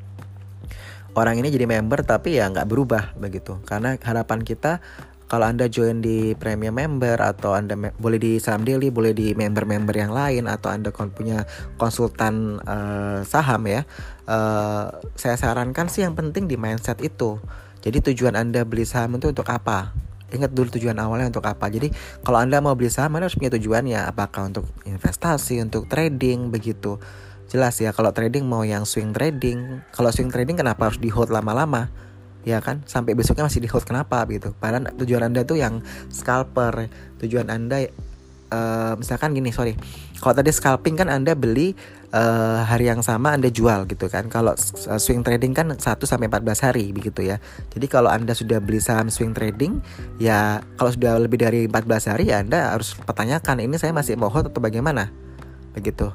orang 1.15 1.39
ini 1.39 1.49
jadi 1.49 1.65
member 1.65 2.03
tapi 2.03 2.37
ya 2.37 2.51
nggak 2.51 2.67
berubah 2.67 3.15
begitu. 3.17 3.57
Karena 3.63 3.95
harapan 3.95 4.43
kita 4.43 4.83
kalau 5.25 5.49
anda 5.49 5.65
join 5.65 6.05
di 6.05 6.37
premium 6.37 6.77
member 6.77 7.17
atau 7.17 7.57
anda 7.57 7.73
boleh 7.97 8.19
di 8.21 8.37
saham 8.37 8.61
daily 8.61 8.93
boleh 8.93 9.09
di 9.09 9.33
member-member 9.33 9.95
yang 9.97 10.13
lain 10.13 10.45
atau 10.45 10.69
anda 10.69 10.93
punya 10.93 11.49
konsultan 11.81 12.61
uh, 12.61 13.25
saham 13.25 13.65
ya 13.65 13.81
uh, 14.29 14.93
saya 15.17 15.35
sarankan 15.35 15.89
sih 15.89 16.05
yang 16.05 16.13
penting 16.13 16.45
di 16.45 16.59
mindset 16.59 17.01
itu. 17.01 17.41
Jadi 17.81 18.13
tujuan 18.13 18.33
anda 18.33 18.65
beli 18.65 18.85
saham 18.85 19.17
itu 19.17 19.29
untuk 19.29 19.45
apa? 19.49 19.93
Ingat 20.33 20.57
dulu 20.57 20.73
tujuan 20.73 20.97
awalnya 20.97 21.29
untuk 21.29 21.45
apa. 21.45 21.69
Jadi 21.69 21.93
kalau 22.25 22.41
anda 22.41 22.57
mau 22.61 22.73
beli 22.73 22.89
saham 22.89 23.13
anda 23.17 23.29
harus 23.29 23.37
punya 23.37 23.53
tujuannya. 23.53 24.09
Apakah 24.09 24.49
untuk 24.49 24.65
investasi 24.85 25.61
untuk 25.61 25.85
trading 25.85 26.49
begitu 26.49 26.97
jelas 27.49 27.77
ya 27.77 27.93
kalau 27.93 28.11
trading 28.11 28.45
mau 28.45 28.65
yang 28.65 28.83
swing 28.83 29.13
trading. 29.13 29.81
Kalau 29.93 30.09
swing 30.09 30.33
trading 30.33 30.57
kenapa 30.57 30.89
harus 30.89 30.99
di 31.01 31.09
hold 31.09 31.29
lama-lama? 31.29 31.89
Ya 32.45 32.61
kan? 32.61 32.85
Sampai 32.85 33.17
besoknya 33.17 33.45
masih 33.45 33.61
di 33.61 33.69
hold 33.69 33.85
kenapa 33.85 34.21
gitu? 34.29 34.53
Padahal 34.57 34.93
tujuan 34.97 35.25
anda 35.29 35.41
tuh 35.45 35.57
yang 35.57 35.81
scalper. 36.13 36.89
Tujuan 37.21 37.49
anda 37.49 37.85
uh, 38.53 38.93
misalkan 38.97 39.33
gini 39.33 39.49
sorry. 39.49 39.73
Kalau 40.21 40.33
tadi 40.33 40.49
scalping 40.49 40.95
kan 40.97 41.09
anda 41.11 41.33
beli 41.37 41.75
uh, 42.13 42.63
hari 42.65 42.89
yang 42.89 43.01
sama 43.03 43.35
anda 43.35 43.49
jual 43.51 43.85
gitu 43.89 44.07
kan? 44.07 44.29
Kalau 44.31 44.53
uh, 44.55 44.99
swing 45.01 45.21
trading 45.21 45.53
kan 45.53 45.73
1 45.73 45.81
sampai 45.81 46.27
14 46.29 46.65
hari 46.65 46.89
begitu 46.93 47.25
ya. 47.25 47.37
Jadi 47.73 47.85
kalau 47.89 48.09
anda 48.09 48.31
sudah 48.31 48.61
beli 48.61 48.79
saham 48.81 49.11
swing 49.11 49.35
trading 49.35 49.81
ya 50.21 50.61
kalau 50.79 50.91
sudah 50.93 51.17
lebih 51.19 51.41
dari 51.41 51.67
14 51.67 52.11
hari 52.11 52.23
ya 52.31 52.41
anda 52.41 52.73
harus 52.73 52.95
pertanyakan 52.97 53.63
ini 53.63 53.75
saya 53.77 53.91
masih 53.93 54.17
mau 54.17 54.31
hold 54.31 54.49
atau 54.49 54.61
bagaimana? 54.61 55.11
Begitu. 55.75 56.09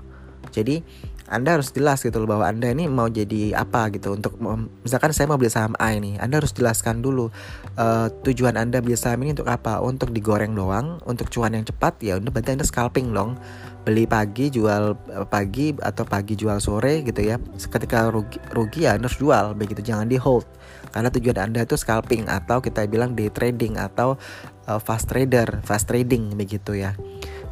Jadi 0.51 0.83
anda 1.31 1.55
harus 1.55 1.71
jelas 1.71 2.03
gitu 2.03 2.19
loh 2.19 2.27
bahwa 2.27 2.51
Anda 2.51 2.75
ini 2.75 2.91
mau 2.91 3.07
jadi 3.07 3.55
apa 3.55 3.95
gitu 3.95 4.19
untuk 4.19 4.35
misalkan 4.83 5.15
saya 5.15 5.31
mau 5.31 5.39
beli 5.39 5.47
saham 5.47 5.79
A 5.79 5.95
ini, 5.95 6.19
Anda 6.19 6.43
harus 6.43 6.51
jelaskan 6.51 7.07
dulu 7.07 7.31
uh, 7.79 8.11
tujuan 8.27 8.59
Anda 8.59 8.83
beli 8.83 8.99
saham 8.99 9.23
ini 9.23 9.39
untuk 9.39 9.47
apa? 9.47 9.79
Untuk 9.79 10.11
digoreng 10.11 10.59
doang, 10.59 10.99
untuk 11.07 11.31
cuan 11.31 11.55
yang 11.55 11.63
cepat 11.63 12.03
ya 12.03 12.19
udah 12.19 12.35
berarti 12.35 12.59
Anda 12.59 12.67
scalping 12.67 13.15
dong. 13.15 13.39
Beli 13.81 14.05
pagi, 14.05 14.53
jual 14.53 14.93
eh, 15.09 15.25
pagi 15.25 15.73
atau 15.73 16.05
pagi 16.05 16.37
jual 16.37 16.59
sore 16.59 17.07
gitu 17.07 17.23
ya. 17.23 17.39
Ketika 17.57 18.11
rugi, 18.11 18.37
rugi 18.51 18.91
ya 18.91 18.99
Anda 18.99 19.07
harus 19.07 19.23
jual 19.23 19.55
begitu, 19.55 19.87
jangan 19.87 20.11
di 20.11 20.19
hold. 20.19 20.45
Karena 20.91 21.15
tujuan 21.15 21.39
Anda 21.39 21.63
itu 21.63 21.79
scalping 21.79 22.27
atau 22.27 22.59
kita 22.59 22.85
bilang 22.91 23.15
day 23.15 23.31
trading 23.31 23.79
atau 23.79 24.19
uh, 24.67 24.83
fast 24.83 25.07
trader, 25.07 25.63
fast 25.63 25.87
trading 25.87 26.35
begitu 26.35 26.75
ya. 26.77 26.93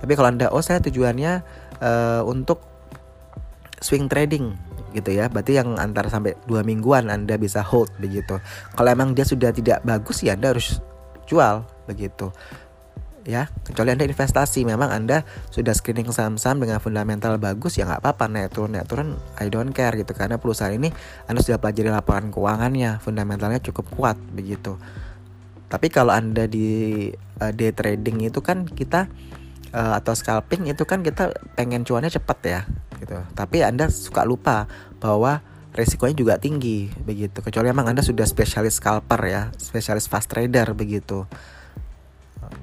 Tapi 0.03 0.13
kalau 0.19 0.35
Anda 0.35 0.51
oh 0.51 0.61
saya 0.61 0.83
tujuannya 0.83 1.47
uh, 1.81 2.23
untuk 2.27 2.68
swing 3.81 4.11
trading 4.11 4.55
gitu 4.97 5.11
ya. 5.13 5.29
Berarti 5.29 5.59
yang 5.59 5.77
antar 5.77 6.09
sampai 6.09 6.35
dua 6.49 6.65
mingguan 6.65 7.13
anda 7.13 7.37
bisa 7.37 7.61
hold 7.61 7.93
begitu. 8.01 8.41
Kalau 8.75 8.89
emang 8.89 9.13
dia 9.13 9.25
sudah 9.27 9.53
tidak 9.53 9.85
bagus 9.85 10.25
ya 10.25 10.35
anda 10.35 10.53
harus 10.55 10.81
jual 11.29 11.65
begitu. 11.85 12.33
Ya 13.29 13.53
kecuali 13.67 13.93
anda 13.93 14.09
investasi. 14.09 14.65
Memang 14.65 14.89
anda 14.89 15.29
sudah 15.53 15.77
screening 15.77 16.09
saham-saham 16.09 16.65
dengan 16.65 16.81
fundamental 16.81 17.37
bagus 17.37 17.77
ya 17.77 17.85
nggak 17.85 18.01
apa-apa. 18.01 18.25
Naik 18.31 18.57
turun 18.57 18.73
naik 18.73 18.89
turun 18.89 19.21
I 19.37 19.53
don't 19.53 19.77
care 19.77 19.93
gitu. 19.93 20.17
Karena 20.17 20.41
perusahaan 20.41 20.73
ini 20.73 20.89
anda 21.29 21.45
sudah 21.45 21.61
pelajari 21.61 21.93
laporan 21.93 22.33
keuangannya. 22.33 23.05
Fundamentalnya 23.05 23.61
cukup 23.61 23.85
kuat 23.93 24.17
begitu. 24.33 24.81
Tapi 25.69 25.93
kalau 25.93 26.17
anda 26.17 26.49
di 26.49 27.13
uh, 27.45 27.53
day 27.53 27.77
trading 27.77 28.25
itu 28.25 28.41
kan 28.41 28.65
kita 28.65 29.13
uh, 29.77 30.01
atau 30.01 30.17
scalping 30.17 30.65
itu 30.65 30.89
kan 30.89 31.05
kita 31.05 31.37
pengen 31.53 31.85
cuannya 31.85 32.09
cepat 32.09 32.39
ya 32.45 32.61
gitu. 32.99 33.19
Tapi 33.33 33.63
Anda 33.63 33.89
suka 33.89 34.27
lupa 34.27 34.67
bahwa 34.99 35.41
resikonya 35.73 36.15
juga 36.19 36.35
tinggi 36.37 36.91
begitu. 37.03 37.39
Kecuali 37.39 37.71
emang 37.71 37.87
Anda 37.87 38.03
sudah 38.03 38.27
spesialis 38.27 38.83
scalper 38.83 39.21
ya, 39.27 39.43
spesialis 39.57 40.11
fast 40.11 40.31
trader 40.31 40.75
begitu. 40.75 41.25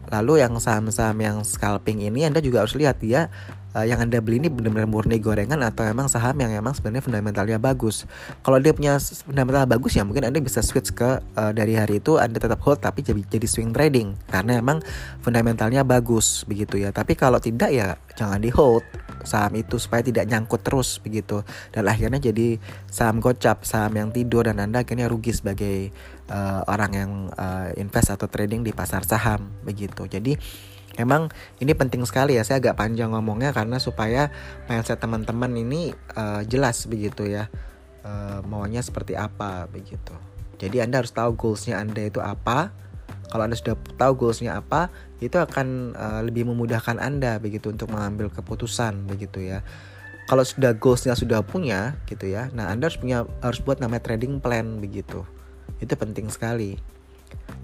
Lalu 0.09 0.41
yang 0.45 0.57
saham-saham 0.57 1.17
yang 1.21 1.37
scalping 1.41 2.05
ini 2.05 2.25
Anda 2.25 2.41
juga 2.43 2.65
harus 2.65 2.77
lihat 2.77 3.01
dia 3.01 3.29
uh, 3.75 3.83
yang 3.83 3.99
anda 3.99 4.23
beli 4.23 4.39
ini 4.39 4.47
benar-benar 4.47 4.87
murni 4.87 5.19
gorengan 5.19 5.59
atau 5.59 5.83
emang 5.83 6.07
saham 6.07 6.39
yang 6.39 6.55
emang 6.55 6.71
sebenarnya 6.71 7.03
fundamentalnya 7.03 7.59
bagus. 7.59 8.07
Kalau 8.41 8.57
dia 8.63 8.71
punya 8.71 8.97
fundamental 8.97 9.67
bagus 9.67 9.99
ya 9.99 10.07
mungkin 10.07 10.31
anda 10.31 10.39
bisa 10.39 10.63
switch 10.63 10.95
ke 10.95 11.19
uh, 11.19 11.51
dari 11.51 11.75
hari 11.75 11.99
itu 11.99 12.15
anda 12.15 12.39
tetap 12.39 12.63
hold 12.63 12.79
tapi 12.79 13.03
jadi 13.03 13.19
jadi 13.27 13.45
swing 13.45 13.75
trading 13.75 14.15
karena 14.31 14.63
emang 14.63 14.79
fundamentalnya 15.19 15.83
bagus 15.83 16.47
begitu 16.47 16.79
ya. 16.79 16.95
Tapi 16.95 17.19
kalau 17.19 17.37
tidak 17.43 17.69
ya 17.75 17.99
jangan 18.15 18.39
di 18.39 18.49
hold 18.49 18.87
saham 19.25 19.57
itu 19.57 19.75
supaya 19.81 20.05
tidak 20.05 20.29
nyangkut 20.29 20.61
terus 20.61 21.01
begitu 21.01 21.41
dan 21.73 21.89
akhirnya 21.89 22.21
jadi 22.21 22.61
saham 22.87 23.19
gocap 23.19 23.65
saham 23.65 23.91
yang 23.97 24.09
tidur 24.13 24.45
dan 24.45 24.61
anda 24.61 24.85
akhirnya 24.85 25.09
rugi 25.09 25.33
sebagai 25.33 25.89
uh, 26.29 26.61
orang 26.69 26.91
yang 26.93 27.11
uh, 27.33 27.73
invest 27.75 28.13
atau 28.13 28.29
trading 28.29 28.61
di 28.61 28.71
pasar 28.71 29.01
saham 29.03 29.49
begitu 29.65 30.05
jadi 30.05 30.37
Emang 30.95 31.27
ini 31.59 31.75
penting 31.75 32.07
sekali 32.07 32.39
ya, 32.39 32.43
saya 32.47 32.63
agak 32.63 32.79
panjang 32.79 33.11
ngomongnya 33.11 33.51
karena 33.51 33.83
supaya 33.83 34.31
mindset 34.71 35.03
teman-teman 35.03 35.51
ini 35.51 35.91
uh, 36.15 36.39
jelas 36.47 36.87
begitu 36.87 37.27
ya, 37.27 37.51
uh, 38.07 38.39
maunya 38.47 38.79
seperti 38.79 39.19
apa 39.19 39.67
begitu. 39.67 40.15
Jadi 40.55 40.79
Anda 40.79 41.03
harus 41.03 41.11
tahu 41.11 41.35
goalsnya 41.35 41.83
Anda 41.83 42.07
itu 42.07 42.23
apa. 42.23 42.71
Kalau 43.27 43.43
Anda 43.43 43.59
sudah 43.59 43.75
tahu 43.99 44.15
goalsnya 44.15 44.55
apa, 44.55 44.87
itu 45.19 45.35
akan 45.35 45.97
uh, 45.99 46.21
lebih 46.23 46.47
memudahkan 46.47 46.95
Anda 46.95 47.43
begitu 47.43 47.75
untuk 47.75 47.91
mengambil 47.91 48.31
keputusan 48.31 49.03
begitu 49.03 49.43
ya. 49.43 49.67
Kalau 50.25 50.47
sudah 50.47 50.73
goalsnya 50.79 51.13
sudah 51.13 51.43
punya 51.43 51.99
gitu 52.07 52.25
ya, 52.25 52.47
nah 52.55 52.71
Anda 52.71 52.87
harus 52.87 52.97
punya 52.97 53.27
harus 53.43 53.59
buat 53.59 53.83
namanya 53.83 54.09
trading 54.09 54.39
plan 54.39 54.79
begitu. 54.79 55.27
Itu 55.83 55.93
penting 55.99 56.31
sekali. 56.31 56.94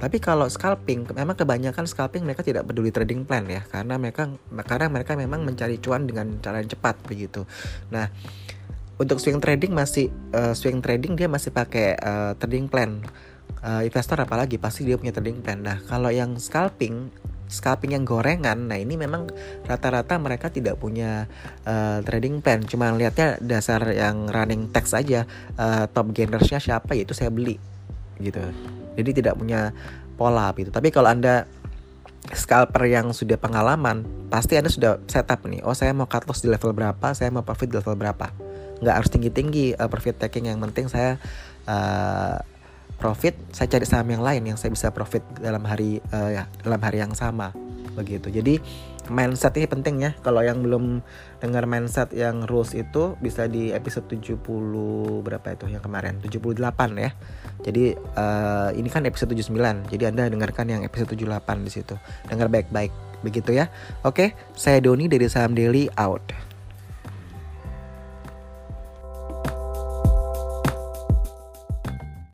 Tapi 0.01 0.17
kalau 0.17 0.49
scalping, 0.49 1.05
memang 1.13 1.37
kebanyakan 1.37 1.85
scalping 1.85 2.25
mereka 2.25 2.41
tidak 2.41 2.65
peduli 2.65 2.89
trading 2.89 3.21
plan 3.21 3.45
ya, 3.45 3.61
karena 3.69 4.01
mereka 4.01 4.33
karena 4.65 4.89
mereka 4.89 5.13
memang 5.13 5.45
mencari 5.45 5.77
cuan 5.77 6.09
dengan 6.09 6.41
cara 6.41 6.57
yang 6.57 6.73
cepat 6.73 6.97
begitu. 7.05 7.45
Nah, 7.93 8.09
untuk 8.97 9.21
swing 9.21 9.37
trading 9.37 9.77
masih 9.77 10.09
uh, 10.33 10.57
swing 10.57 10.81
trading 10.81 11.13
dia 11.13 11.29
masih 11.29 11.53
pakai 11.53 12.01
uh, 12.01 12.33
trading 12.41 12.65
plan. 12.65 12.97
Uh, 13.61 13.85
investor 13.85 14.17
apalagi 14.17 14.57
pasti 14.57 14.89
dia 14.89 14.97
punya 14.97 15.13
trading 15.13 15.45
plan. 15.45 15.61
Nah, 15.61 15.77
kalau 15.85 16.09
yang 16.09 16.33
scalping 16.41 17.13
scalping 17.51 17.91
yang 17.91 18.07
gorengan, 18.07 18.71
nah 18.71 18.79
ini 18.79 18.95
memang 18.95 19.27
rata-rata 19.67 20.15
mereka 20.15 20.47
tidak 20.47 20.79
punya 20.79 21.27
uh, 21.67 21.99
trading 22.01 22.39
plan, 22.39 22.63
cuma 22.63 22.95
lihatnya 22.95 23.35
dasar 23.43 23.83
yang 23.91 24.31
running 24.31 24.71
text 24.71 24.95
aja, 24.95 25.27
uh, 25.59 25.83
top 25.91 26.15
gainersnya 26.15 26.63
siapa 26.63 26.95
yaitu 26.95 27.11
saya 27.11 27.27
beli 27.27 27.59
gitu 28.23 28.39
jadi 28.95 29.11
tidak 29.23 29.33
punya 29.39 29.75
pola 30.19 30.53
gitu. 30.55 30.69
Tapi 30.69 30.93
kalau 30.93 31.09
anda 31.09 31.47
scalper 32.31 32.85
yang 32.85 33.09
sudah 33.11 33.35
pengalaman 33.41 34.05
pasti 34.29 34.55
anda 34.55 34.69
sudah 34.69 35.01
setup 35.09 35.43
nih. 35.49 35.65
Oh 35.65 35.73
saya 35.73 35.91
mau 35.91 36.05
cut 36.05 36.27
loss 36.29 36.45
di 36.45 36.49
level 36.51 36.71
berapa 36.71 37.17
saya 37.17 37.33
mau 37.33 37.41
profit 37.41 37.73
di 37.73 37.75
level 37.81 37.97
berapa. 37.97 38.29
Nggak 38.81 38.95
harus 38.97 39.09
tinggi 39.09 39.29
tinggi 39.33 39.65
uh, 39.73 39.89
profit 39.89 40.17
taking 40.21 40.49
yang 40.49 40.61
penting 40.61 40.89
saya 40.89 41.17
uh, 41.65 42.37
profit 43.01 43.33
saya 43.49 43.65
cari 43.65 43.85
saham 43.89 44.07
yang 44.13 44.21
lain 44.21 44.53
yang 44.53 44.57
saya 44.61 44.69
bisa 44.69 44.93
profit 44.93 45.25
dalam 45.41 45.65
hari 45.65 45.97
uh, 46.13 46.29
ya 46.29 46.43
dalam 46.61 46.77
hari 46.77 47.01
yang 47.01 47.17
sama 47.17 47.49
begitu. 47.95 48.27
Jadi 48.31 48.59
mindset 49.11 49.57
ini 49.57 49.67
penting 49.67 49.95
ya. 50.03 50.11
Kalau 50.21 50.43
yang 50.45 50.61
belum 50.63 51.01
dengar 51.41 51.65
mindset 51.65 52.13
yang 52.13 52.45
rules 52.45 52.77
itu 52.77 53.17
bisa 53.19 53.49
di 53.49 53.73
episode 53.73 54.07
70 54.07 54.39
berapa 55.25 55.47
itu 55.51 55.65
yang 55.71 55.83
kemarin? 55.83 56.21
78 56.21 56.59
ya. 56.99 57.11
Jadi 57.61 57.95
uh, 57.95 58.69
ini 58.75 58.89
kan 58.91 59.03
episode 59.07 59.33
79. 59.33 59.91
Jadi 59.91 60.03
Anda 60.05 60.29
dengarkan 60.29 60.67
yang 60.69 60.81
episode 60.85 61.15
78 61.17 61.67
di 61.67 61.71
situ. 61.71 61.95
Dengar 62.29 62.47
baik-baik 62.47 62.91
begitu 63.21 63.53
ya. 63.53 63.69
Oke, 64.05 64.33
saya 64.57 64.81
Doni 64.81 65.05
dari 65.09 65.29
Saham 65.29 65.53
Daily 65.53 65.89
out. 65.97 66.50